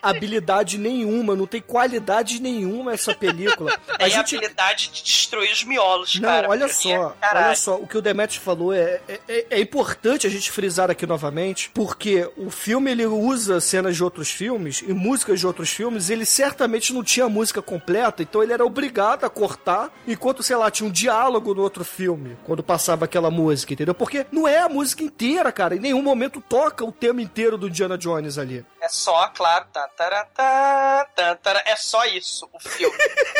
[0.01, 3.71] habilidade nenhuma, não tem qualidade nenhuma essa película.
[3.97, 6.49] Tem a gente habilidade de destruir os miolos, Não, cara.
[6.49, 10.27] olha só, caralho, olha só, o que o Demetrius falou é, é, é- é importante
[10.27, 14.93] a gente frisar aqui novamente, porque o filme ele usa cenas de outros filmes e
[14.93, 19.29] músicas de outros filmes, ele certamente não tinha música completa, então ele era obrigado a
[19.29, 23.93] cortar, enquanto, sei lá, tinha um diálogo no outro filme, quando passava aquela música, entendeu?
[23.93, 27.67] Porque não é a música inteira, cara, em nenhum momento toca o tema inteiro do
[27.67, 28.65] Indiana Jones ali.
[28.85, 32.95] É só, claro, tá, tará, tá, tá, é só isso o filme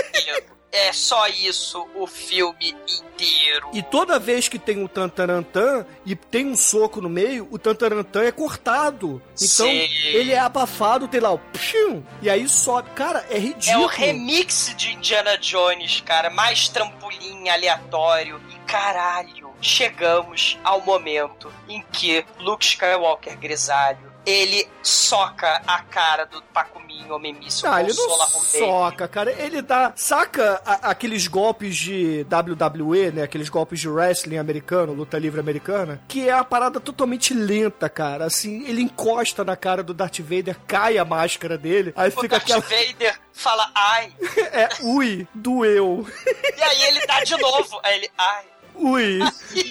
[0.09, 0.55] inteiro.
[0.77, 3.69] É só isso o filme inteiro.
[3.71, 8.23] E toda vez que tem um tantarantã e tem um soco no meio, o tantarantã
[8.23, 9.21] é cortado.
[9.41, 9.87] Então, Sim.
[10.03, 12.89] ele é abafado, tem lá o pshum, e aí sobe.
[12.89, 13.85] Cara, é É ridículo.
[13.85, 16.29] o remix de Indiana Jones, cara.
[16.29, 18.41] Mais trampolim aleatório.
[18.49, 26.41] E caralho, chegamos ao momento em que Luke Skywalker grisalho ele soca a cara do
[26.41, 29.31] Pacuminho Homem Míssil Ah, ele não soca, cara.
[29.31, 29.93] Ele dá.
[29.95, 33.23] Saca a- aqueles golpes de WWE, né?
[33.23, 36.01] Aqueles golpes de wrestling americano, luta livre americana?
[36.07, 38.25] Que é uma parada totalmente lenta, cara.
[38.25, 42.39] Assim, ele encosta na cara do Darth Vader, cai a máscara dele, aí O fica
[42.39, 42.61] Darth aquela.
[42.61, 44.11] Vader fala ai.
[44.55, 46.07] É, ui, doeu.
[46.57, 47.79] E aí ele dá de novo.
[47.83, 48.45] Aí ele, ai.
[48.77, 49.19] Ui,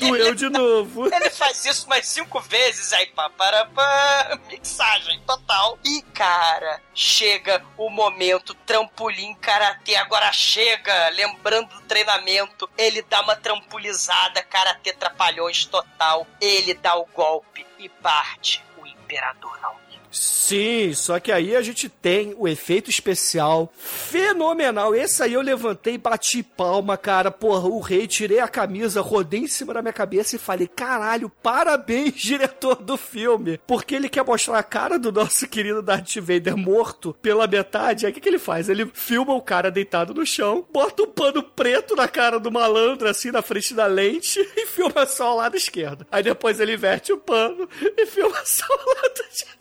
[0.00, 1.06] doeu de novo.
[1.14, 5.78] Ele faz isso mais cinco vezes, aí pá, para, pá, mixagem total.
[5.84, 13.36] E, cara, chega o momento, trampolim, karatê, agora chega, lembrando do treinamento, ele dá uma
[13.36, 19.83] trampulizada, karatê trapalhões total, ele dá o golpe e parte o imperador ao.
[20.14, 24.94] Sim, só que aí a gente tem o efeito especial fenomenal.
[24.94, 27.32] Esse aí eu levantei, bati palma, cara.
[27.32, 31.28] Porra, o rei, tirei a camisa, rodei em cima da minha cabeça e falei: caralho,
[31.42, 33.58] parabéns, diretor do filme.
[33.66, 38.06] Porque ele quer mostrar a cara do nosso querido Darth Vader morto pela metade.
[38.06, 38.68] Aí o que, que ele faz?
[38.68, 43.08] Ele filma o cara deitado no chão, bota um pano preto na cara do malandro,
[43.08, 46.06] assim, na frente da lente, e filma só o lado esquerdo.
[46.12, 49.53] Aí depois ele inverte o pano e filma só o lado direito.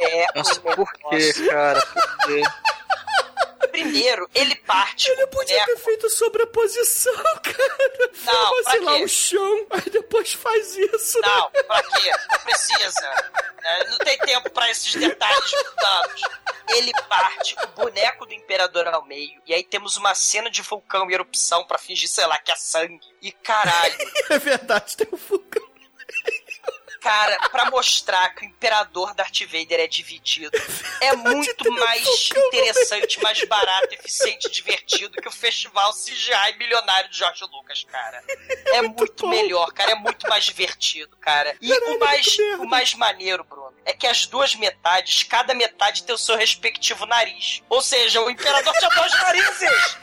[0.00, 1.80] É Nossa, o por quê, cara?
[1.86, 2.42] Por quê?
[3.70, 7.12] Primeiro, ele parte Ele podia boneco ter feito sobreposição,
[7.42, 8.10] cara.
[8.24, 9.04] Não, pra sei lá, quê?
[9.04, 11.20] o chão, aí depois faz isso.
[11.20, 11.28] né?
[11.28, 12.10] Não, pra quê?
[12.30, 13.14] Não precisa.
[13.62, 16.22] É, Não tem tempo pra esses detalhes mundanos.
[16.70, 19.40] Ele parte o boneco do imperador ao meio.
[19.46, 22.56] E aí temos uma cena de vulcão e erupção pra fingir, sei lá, que é
[22.56, 23.06] sangue.
[23.22, 23.96] E caralho,
[24.30, 25.67] É verdade, tem um vulcão.
[27.00, 30.50] Cara, pra mostrar que o imperador Darth Vader é dividido.
[31.00, 37.08] É muito um mais no interessante, mais barato, eficiente, divertido que o festival CGI milionário
[37.10, 38.22] de George Lucas, cara.
[38.66, 39.92] É muito melhor, cara.
[39.92, 41.56] É muito mais divertido, cara.
[41.60, 46.14] E o mais, o mais maneiro, Bruno, é que as duas metades, cada metade tem
[46.14, 47.62] o seu respectivo nariz.
[47.68, 49.96] Ou seja, o imperador tinha dois narizes!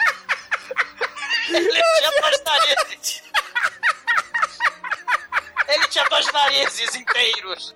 [1.49, 3.24] Ele tinha dois narizes!
[5.67, 7.75] Ele tinha dois narizes inteiros!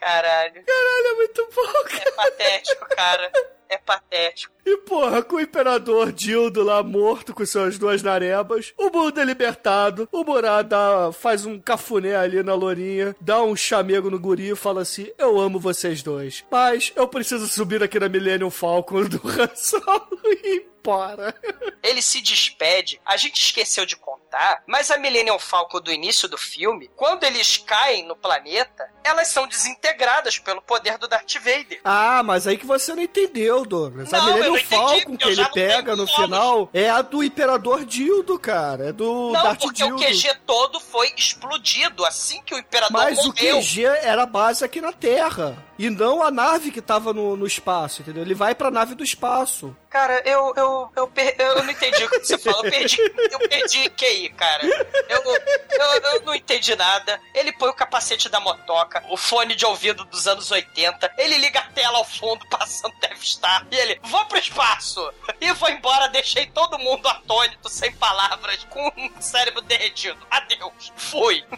[0.00, 0.64] Caralho.
[0.64, 2.08] Caralho, é muito bom, cara.
[2.08, 3.32] É patético, cara.
[3.68, 4.54] É patético.
[4.64, 9.24] E porra, com o imperador Dildo lá morto com suas duas narebas, o mundo é
[9.24, 10.70] libertado, o Murad
[11.12, 15.40] faz um cafuné ali na lourinha, dá um chamego no guri e fala assim: Eu
[15.40, 20.72] amo vocês dois, mas eu preciso subir aqui na Millennium Falcon do Han Solo e
[20.82, 21.34] para.
[21.82, 26.36] Ele se despede, a gente esqueceu de contar, mas a Millennium Falcon do início do
[26.36, 31.80] filme, quando eles caem no planeta, elas são desintegradas pelo poder do Darth Vader.
[31.84, 34.10] Ah, mas aí que você não entendeu, Douglas.
[34.10, 37.84] Não, a Millennium não entendi, Falcon que ele pega no final é a do Imperador
[37.84, 38.88] Dildo, cara.
[38.88, 39.96] É do Não, Darth porque Dildo.
[39.96, 43.58] o QG todo foi explodido assim que o Imperador Mas o morreu.
[43.60, 45.56] QG era base aqui na Terra.
[45.78, 48.22] E não a nave que tava no, no espaço, entendeu?
[48.22, 49.76] Ele vai pra nave do espaço.
[49.92, 52.64] Cara, eu, eu, eu, per- eu não entendi o que você falou.
[52.64, 52.96] Eu perdi,
[53.30, 54.64] eu perdi QI, cara.
[55.06, 57.20] Eu, eu, eu não entendi nada.
[57.34, 61.58] Ele põe o capacete da motoca, o fone de ouvido dos anos 80, ele liga
[61.60, 65.12] a tela ao fundo, passando Death Star, e ele, vou pro espaço!
[65.40, 70.18] E vou embora, deixei todo mundo atônito, sem palavras, com o cérebro derretido.
[70.30, 70.90] Adeus.
[70.96, 71.44] Fui.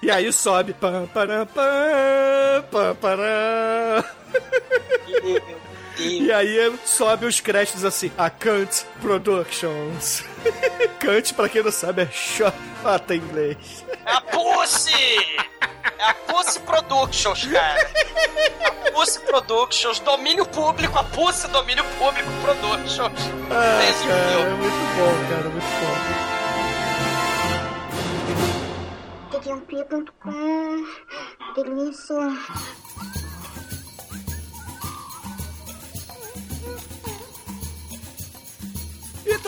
[0.00, 0.74] E aí sobe.
[0.74, 4.04] Pam, param, pam, pam, param.
[5.98, 10.22] E aí sobe os créditos assim, a Kant Productions.
[11.00, 13.84] Kant, pra quem não sabe, é chota em inglês.
[14.06, 14.92] É a Pussy!
[15.98, 17.90] É a Pussy Productions, cara.
[18.86, 23.12] A Pussy Productions, domínio público, a Pussy Domínio Público Productions.
[23.50, 26.28] Ah, Esse cara, é muito bom, cara, muito bom.
[29.40, 30.86] tdump.com
[31.54, 32.16] Delícia.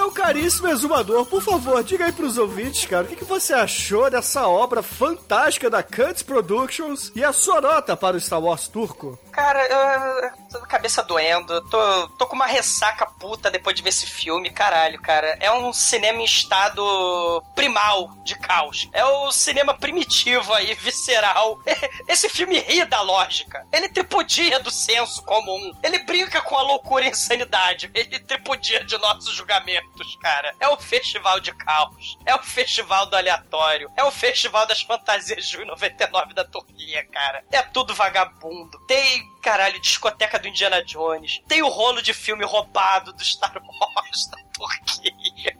[0.00, 4.08] Então, caríssimo exumador, por favor, diga aí pros ouvintes, cara, o que, que você achou
[4.08, 9.18] dessa obra fantástica da Kant Productions e a sua nota para o Star Wars turco?
[9.30, 14.50] Cara, eu, cabeça doendo, tô, tô com uma ressaca puta depois de ver esse filme,
[14.50, 15.36] caralho, cara.
[15.40, 18.88] É um cinema em estado primal de caos.
[18.92, 21.60] É o cinema primitivo aí, visceral.
[22.08, 23.66] Esse filme ri da lógica.
[23.72, 25.72] Ele tripudia do senso comum.
[25.82, 27.90] Ele brinca com a loucura e a insanidade.
[27.94, 30.54] Ele tripudia de nossos julgamentos, cara.
[30.60, 32.18] É o festival de caos.
[32.24, 33.90] É o festival do aleatório.
[33.96, 37.44] É o festival das fantasias de 99 da Turquia, cara.
[37.50, 38.78] É tudo vagabundo.
[38.86, 41.42] Tem, caralho, discoteca do Indiana Jones.
[41.48, 45.56] Tem o rolo de filme roubado do Star Wars da Turquia.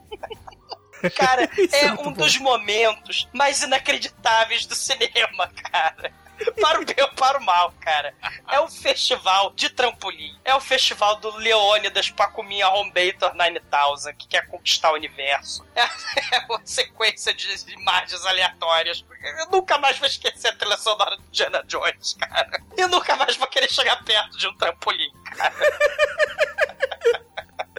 [1.15, 2.11] Cara, é é um bom.
[2.13, 6.13] dos momentos mais inacreditáveis do cinema, cara.
[6.61, 8.13] Para o bem ou para o mal, cara.
[8.49, 10.37] É o festival de trampolim.
[10.43, 15.65] É o festival do Leônidas Pacuminha Hombator 9000, que quer conquistar o universo.
[15.75, 15.81] É,
[16.35, 19.03] é uma sequência de imagens aleatórias.
[19.39, 22.61] Eu nunca mais vou esquecer a trilha sonora do Diana Jones, cara.
[22.77, 25.53] Eu nunca mais vou querer chegar perto de um trampolim, cara.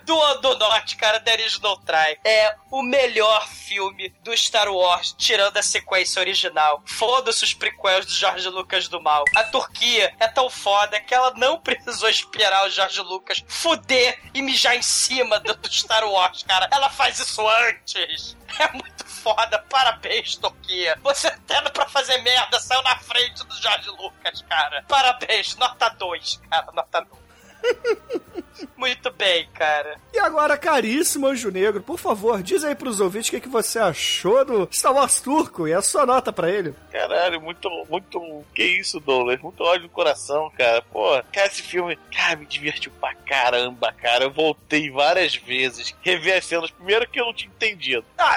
[0.05, 2.19] Do, do Norte, cara, is no try.
[2.24, 6.83] É o melhor filme do Star Wars, tirando a sequência original.
[6.87, 9.24] Foda-se os prequels do George Lucas do mal.
[9.37, 14.43] A Turquia é tão foda que ela não precisou esperar o George Lucas fuder e
[14.43, 16.69] mijar em cima do Star Wars, cara.
[16.70, 18.37] Ela faz isso antes.
[18.59, 19.59] É muito foda.
[19.70, 20.99] Parabéns, Turquia.
[21.03, 24.85] Você tendo pra fazer merda saiu na frente do George Lucas, cara.
[24.89, 25.57] Parabéns.
[25.57, 26.66] Nota 2, cara.
[26.73, 27.23] Nota 2.
[28.76, 29.97] Muito bem, cara.
[30.12, 33.78] E agora, caríssimo Anjo Negro, por favor, diz aí pros ouvintes o que, que você
[33.78, 36.74] achou do Star Wars turco e a sua nota pra ele.
[36.90, 38.44] Caralho, muito, muito.
[38.55, 39.40] Que isso, Douglas?
[39.40, 40.82] Muito ódio no coração, cara.
[40.82, 44.24] Pô, cara, esse filme, cara, me divertiu pra caramba, cara.
[44.24, 46.70] Eu voltei várias vezes, revi as cenas.
[46.70, 48.05] Primeiro que eu não tinha entendido.
[48.18, 48.36] Ah,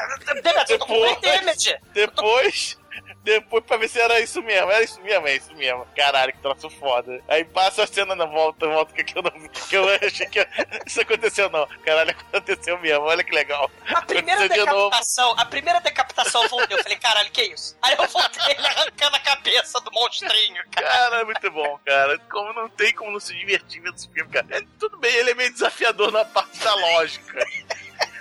[0.68, 1.76] Depois-.
[1.94, 2.78] Depois.
[3.26, 4.70] Depois pra ver se era isso mesmo.
[4.70, 5.86] Era isso mesmo, é isso mesmo.
[5.96, 7.20] Caralho, que troço foda.
[7.28, 9.32] Aí passa a cena na volta, volta que eu não.
[9.50, 10.48] Que eu achei que
[10.86, 11.68] isso aconteceu, não.
[11.84, 13.04] Caralho, aconteceu mesmo.
[13.06, 13.70] Olha que legal.
[13.88, 16.78] A primeira Aconteceu de decapitação, a primeira decapitação eu voltei.
[16.78, 17.76] Eu falei, caralho, que isso?
[17.82, 20.88] Aí eu voltei ele arrancando a cabeça do monstrinho, cara.
[20.88, 22.20] Cara, é muito bom, cara.
[22.30, 24.46] Como não tem como não se divertir vendo esse filme, cara.
[24.52, 27.44] É, tudo bem, ele é meio desafiador na parte da lógica.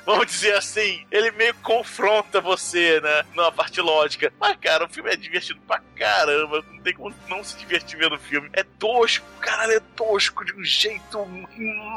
[0.07, 3.25] Vamos dizer assim, ele meio confronta você, né?
[3.35, 4.33] Na parte lógica.
[4.39, 6.63] Mas, cara, o filme é divertido pra caramba.
[6.71, 8.51] Não tem como não se divertir vendo o filme.
[8.53, 11.25] É tosco, caralho, é tosco de um jeito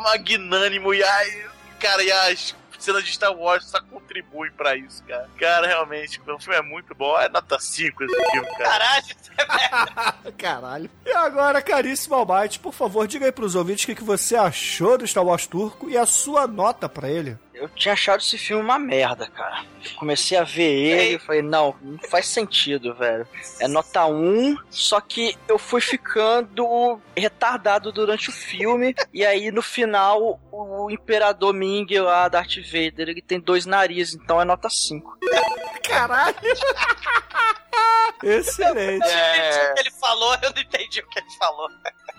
[0.04, 0.94] magnânimo.
[0.94, 1.46] E ai,
[1.80, 5.30] cara, e as cenas de Star Wars só contribuem pra isso, cara.
[5.38, 7.18] Cara, realmente, o filme é muito bom.
[7.20, 8.70] É nota 5 esse filme, cara.
[8.70, 10.90] Caralho, Caralho.
[11.06, 14.98] E agora, caríssimo Almighty, por favor, diga aí pros ouvintes o que, que você achou
[14.98, 17.38] do Star Wars turco e a sua nota pra ele.
[17.60, 19.64] Eu tinha achado esse filme uma merda, cara.
[19.96, 23.28] Comecei a ver ele e falei, não, não faz sentido, velho.
[23.60, 28.96] É nota 1, só que eu fui ficando retardado durante o filme.
[29.14, 34.40] e aí, no final, o Imperador Ming lá, Darth Vader, ele tem dois narizes, então
[34.40, 35.18] é nota 5.
[35.84, 36.36] Caralho!
[38.24, 39.06] Excelente.
[39.06, 41.70] O que ele falou, eu não entendi o que ele falou.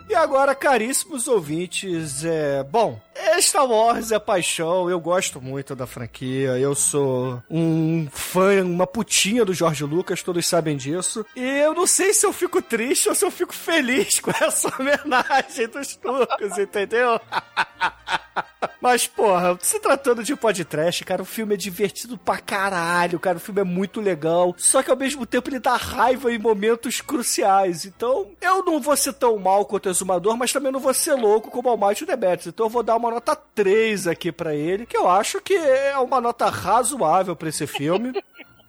[0.09, 2.63] E agora, caríssimos ouvintes, é.
[2.63, 3.01] Bom,
[3.41, 9.45] Star Wars é paixão, eu gosto muito da franquia, eu sou um fã, uma putinha
[9.45, 11.25] do George Lucas, todos sabem disso.
[11.37, 14.73] E eu não sei se eu fico triste ou se eu fico feliz com essa
[14.79, 17.21] homenagem dos turcos, entendeu?
[18.81, 23.41] Mas, porra, se tratando de podcast, cara, o filme é divertido pra caralho, cara, o
[23.41, 24.55] filme é muito legal.
[24.57, 27.85] Só que ao mesmo tempo ele dá raiva em momentos cruciais.
[27.85, 31.15] Então, eu não vou ser tão mal quanto o Exumador, mas também não vou ser
[31.15, 32.47] louco como o Almighty Demetrius.
[32.47, 35.97] Então eu vou dar uma nota 3 aqui pra ele, que eu acho que é
[35.99, 38.13] uma nota razoável pra esse filme.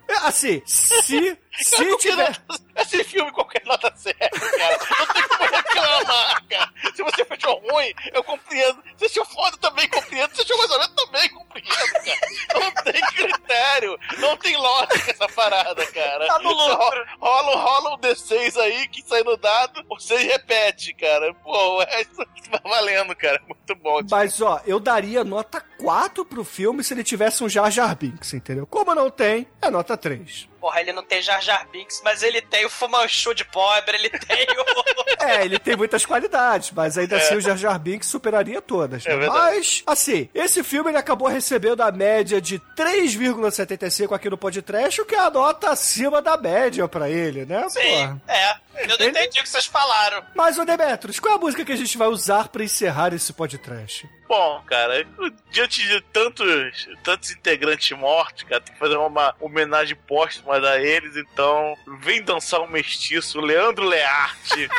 [0.08, 2.42] É, Assim, se, se tiver...
[2.76, 4.80] Esse filme qualquer nota certa, cara.
[5.00, 6.70] Não tem reclamar, cara.
[6.96, 8.82] Se você achou ruim, eu compreendo.
[8.98, 10.36] Se achou foda, também compreendo.
[10.36, 12.60] Se achou mais ou menos, também compreendo, cara.
[12.60, 14.00] Não tem critério.
[14.18, 16.28] Não tem lógica essa parada, cara.
[16.28, 16.76] Tá no lucro.
[16.76, 21.34] Ro- Rola, rola um D6 aí que sai no dado, você repete, cara.
[21.36, 22.16] Pô, o resto
[22.50, 23.42] tá valendo, cara.
[23.48, 24.00] Muito bom.
[24.10, 28.34] Mas, ó, eu daria nota 4 pro filme se ele tivesse um Jar Jar Binks,
[28.34, 28.66] entendeu?
[28.68, 30.49] Como não tem, é nota 3.
[30.60, 34.10] Porra, ele não tem Jar Jar Binks, mas ele tem o Fumanchu de pobre, ele
[34.10, 35.00] tem o...
[35.22, 39.04] É, ele tem muitas qualidades, mas ainda assim o Jar Jar Binks superaria todas.
[39.06, 39.14] né?
[39.14, 39.38] É verdade.
[39.38, 45.06] mas, assim, esse filme ele acabou recebendo a média de 3,75 aqui no podcast, o
[45.06, 47.68] que é a nota acima da média pra ele, né?
[47.70, 48.22] Sim, Porra.
[48.28, 48.70] é.
[48.80, 50.24] Eu não Ele- entendi o que vocês falaram.
[50.34, 53.34] Mas, ô Demetrius, qual é a música que a gente vai usar pra encerrar esse
[53.34, 54.08] podcast?
[54.26, 55.06] Bom, cara,
[55.52, 61.16] diante de tantos, tantos integrantes mortos, cara, tem que fazer uma homenagem póstuma a eles,
[61.16, 64.70] então vem dançar um mestiço, Leandro Learte,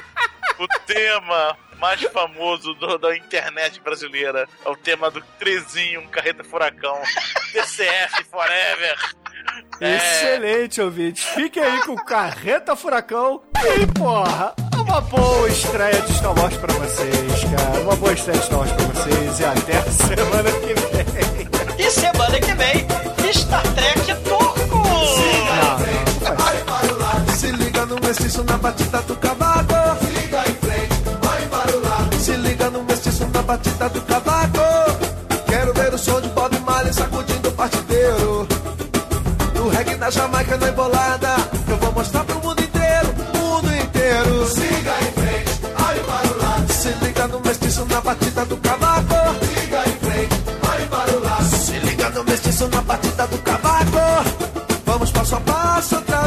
[0.59, 6.45] o tema mais famoso do- da internet brasileira, é o tema do Trezinho, um Carreta
[6.45, 7.01] Furacão,
[7.53, 8.97] DCF Forever.
[9.81, 11.25] É, Excelente, ouvintes.
[11.25, 13.43] Fiquem aí com Carreta Furacão.
[13.81, 17.81] E, porra, uma boa estreia de Star Wars pra vocês, cara.
[17.81, 19.41] Uma boa estreia de Star Wars pra vocês.
[19.41, 21.87] E até semana que vem.
[21.87, 24.40] E semana que vem, Star Trek Turco!
[27.91, 29.75] No mestiço na batida do cavaco.
[30.01, 32.21] Se liga em frente, vai para o lado.
[32.21, 34.59] Se liga no mestiço na batida do cavaco.
[35.47, 38.47] Quero ver o som de Bob Marley sacudindo o partideiro.
[39.57, 41.35] No reggae da Jamaica na embolada.
[41.69, 44.47] Eu vou mostrar pro mundo inteiro, mundo inteiro.
[44.47, 46.73] Siga em frente, olhe para o lado.
[46.73, 49.15] Se liga no mestiço na batida do cavaco.
[49.43, 50.35] Siga em frente,
[50.71, 51.57] olhe para o lado.
[51.57, 54.61] Se liga no mestiço na batida do cavaco.
[54.87, 56.20] Vamos passo a passo outra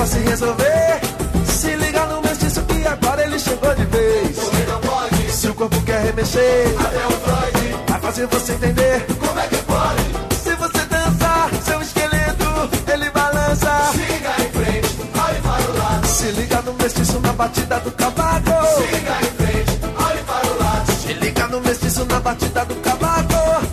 [0.00, 1.00] só se resolver.
[1.44, 4.36] Se liga no mestiço que agora ele chegou de vez.
[4.36, 5.30] Você não pode.
[5.30, 6.74] Se o corpo quer remexer.
[6.78, 7.76] Até o Freud.
[7.88, 9.06] Vai fazer você entender.
[9.18, 10.36] Como é que pode?
[10.42, 13.92] Se você dançar, seu esqueleto ele balança.
[13.92, 14.96] Siga em frente.
[15.26, 16.06] Olhe para o lado.
[16.06, 18.50] Se liga no mestiço na batida do cavaco.
[18.76, 19.80] Siga em frente.
[19.84, 20.92] Olhe para o lado.
[20.92, 23.66] Se liga no mestiço na batida do cavaco.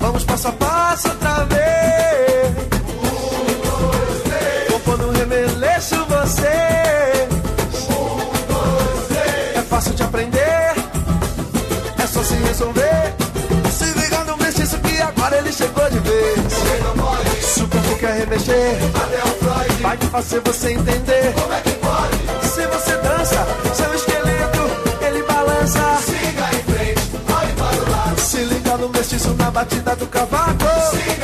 [0.00, 1.87] Vamos passo a passo outra vez.
[18.08, 18.78] Quer remexer.
[18.94, 19.82] Até o Freud.
[19.82, 21.34] Vai fazer você entender.
[21.34, 22.48] Como é que pode?
[22.48, 24.60] Se você dança, seu esqueleto
[25.06, 25.98] ele balança.
[26.00, 27.02] Siga em frente,
[27.40, 28.20] olhe para o lado.
[28.20, 30.64] Se liga no mestiço na batida do cavaco.
[30.90, 31.17] Siga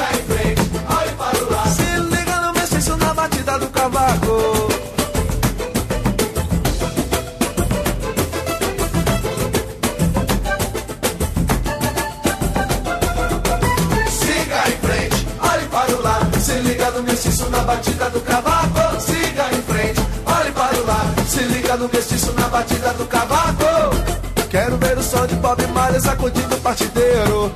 [26.00, 27.52] sacudindo o partideiro.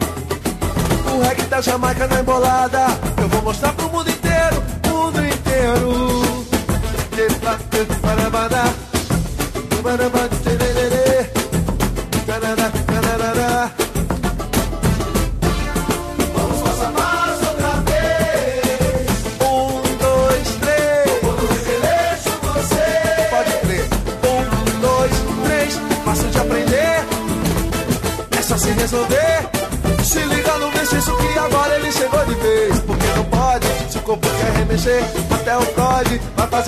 [1.12, 2.86] O reggae da Jamaica na embolada.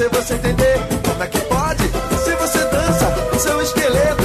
[0.01, 1.83] Fazer você entender como é que pode.
[2.25, 4.25] Se você dança, o seu esqueleto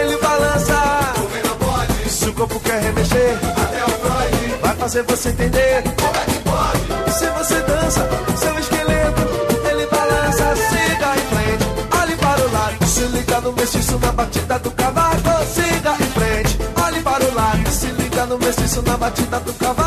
[0.00, 0.76] ele balança.
[1.14, 5.82] Porque não pode, se o corpo quer remexer, até o Freud vai fazer você entender
[5.82, 7.12] como é que pode.
[7.12, 9.22] Se você dança, seu esqueleto
[9.68, 10.54] ele balança.
[10.54, 11.64] Siga em frente,
[12.00, 15.46] olhe para o lado, se liga no mestiço na batida do cavaco.
[15.52, 19.85] Siga em frente, olhe para o lado, se liga no mestiço na batida do cavaco.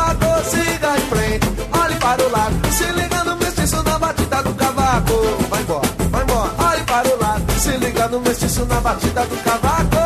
[8.10, 9.96] No mestiço na batida do cavaco.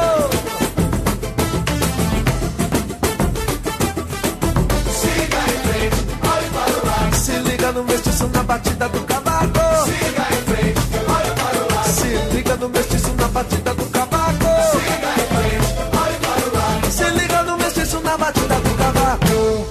[4.93, 7.17] Siga em frente, olhe para o lado.
[7.17, 9.87] Se liga no mestiço na batida do cavaco.
[9.87, 11.89] Siga em frente, olhe para o lado.
[11.89, 14.53] Se liga no mestiço na batida do cavaco.
[14.73, 16.93] Siga em frente, olhe para o lado.
[16.93, 19.67] Se liga no mestiço na batida do cavaco.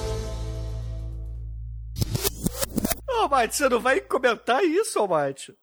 [3.10, 5.54] Ô, Mate, você não vai comentar isso, ô, Mate?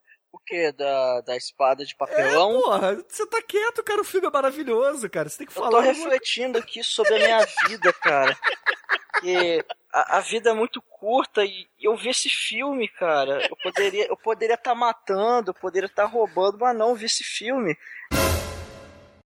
[0.51, 0.73] O que?
[0.73, 2.61] Da, da espada de É, papelão?
[2.61, 4.01] porra, você tá quieto, cara.
[4.01, 5.29] O filme é maravilhoso, cara.
[5.29, 5.71] Você tem que Eu falar.
[5.71, 8.37] tô alguma- refletindo aqui sobre a minha vida, cara.
[9.21, 13.47] Que a, a vida é muito curta e eu vi esse filme, cara.
[13.49, 17.23] Eu poderia eu poderia estar matando, eu poderia estar roubando, mas não eu vi esse
[17.23, 17.77] filme.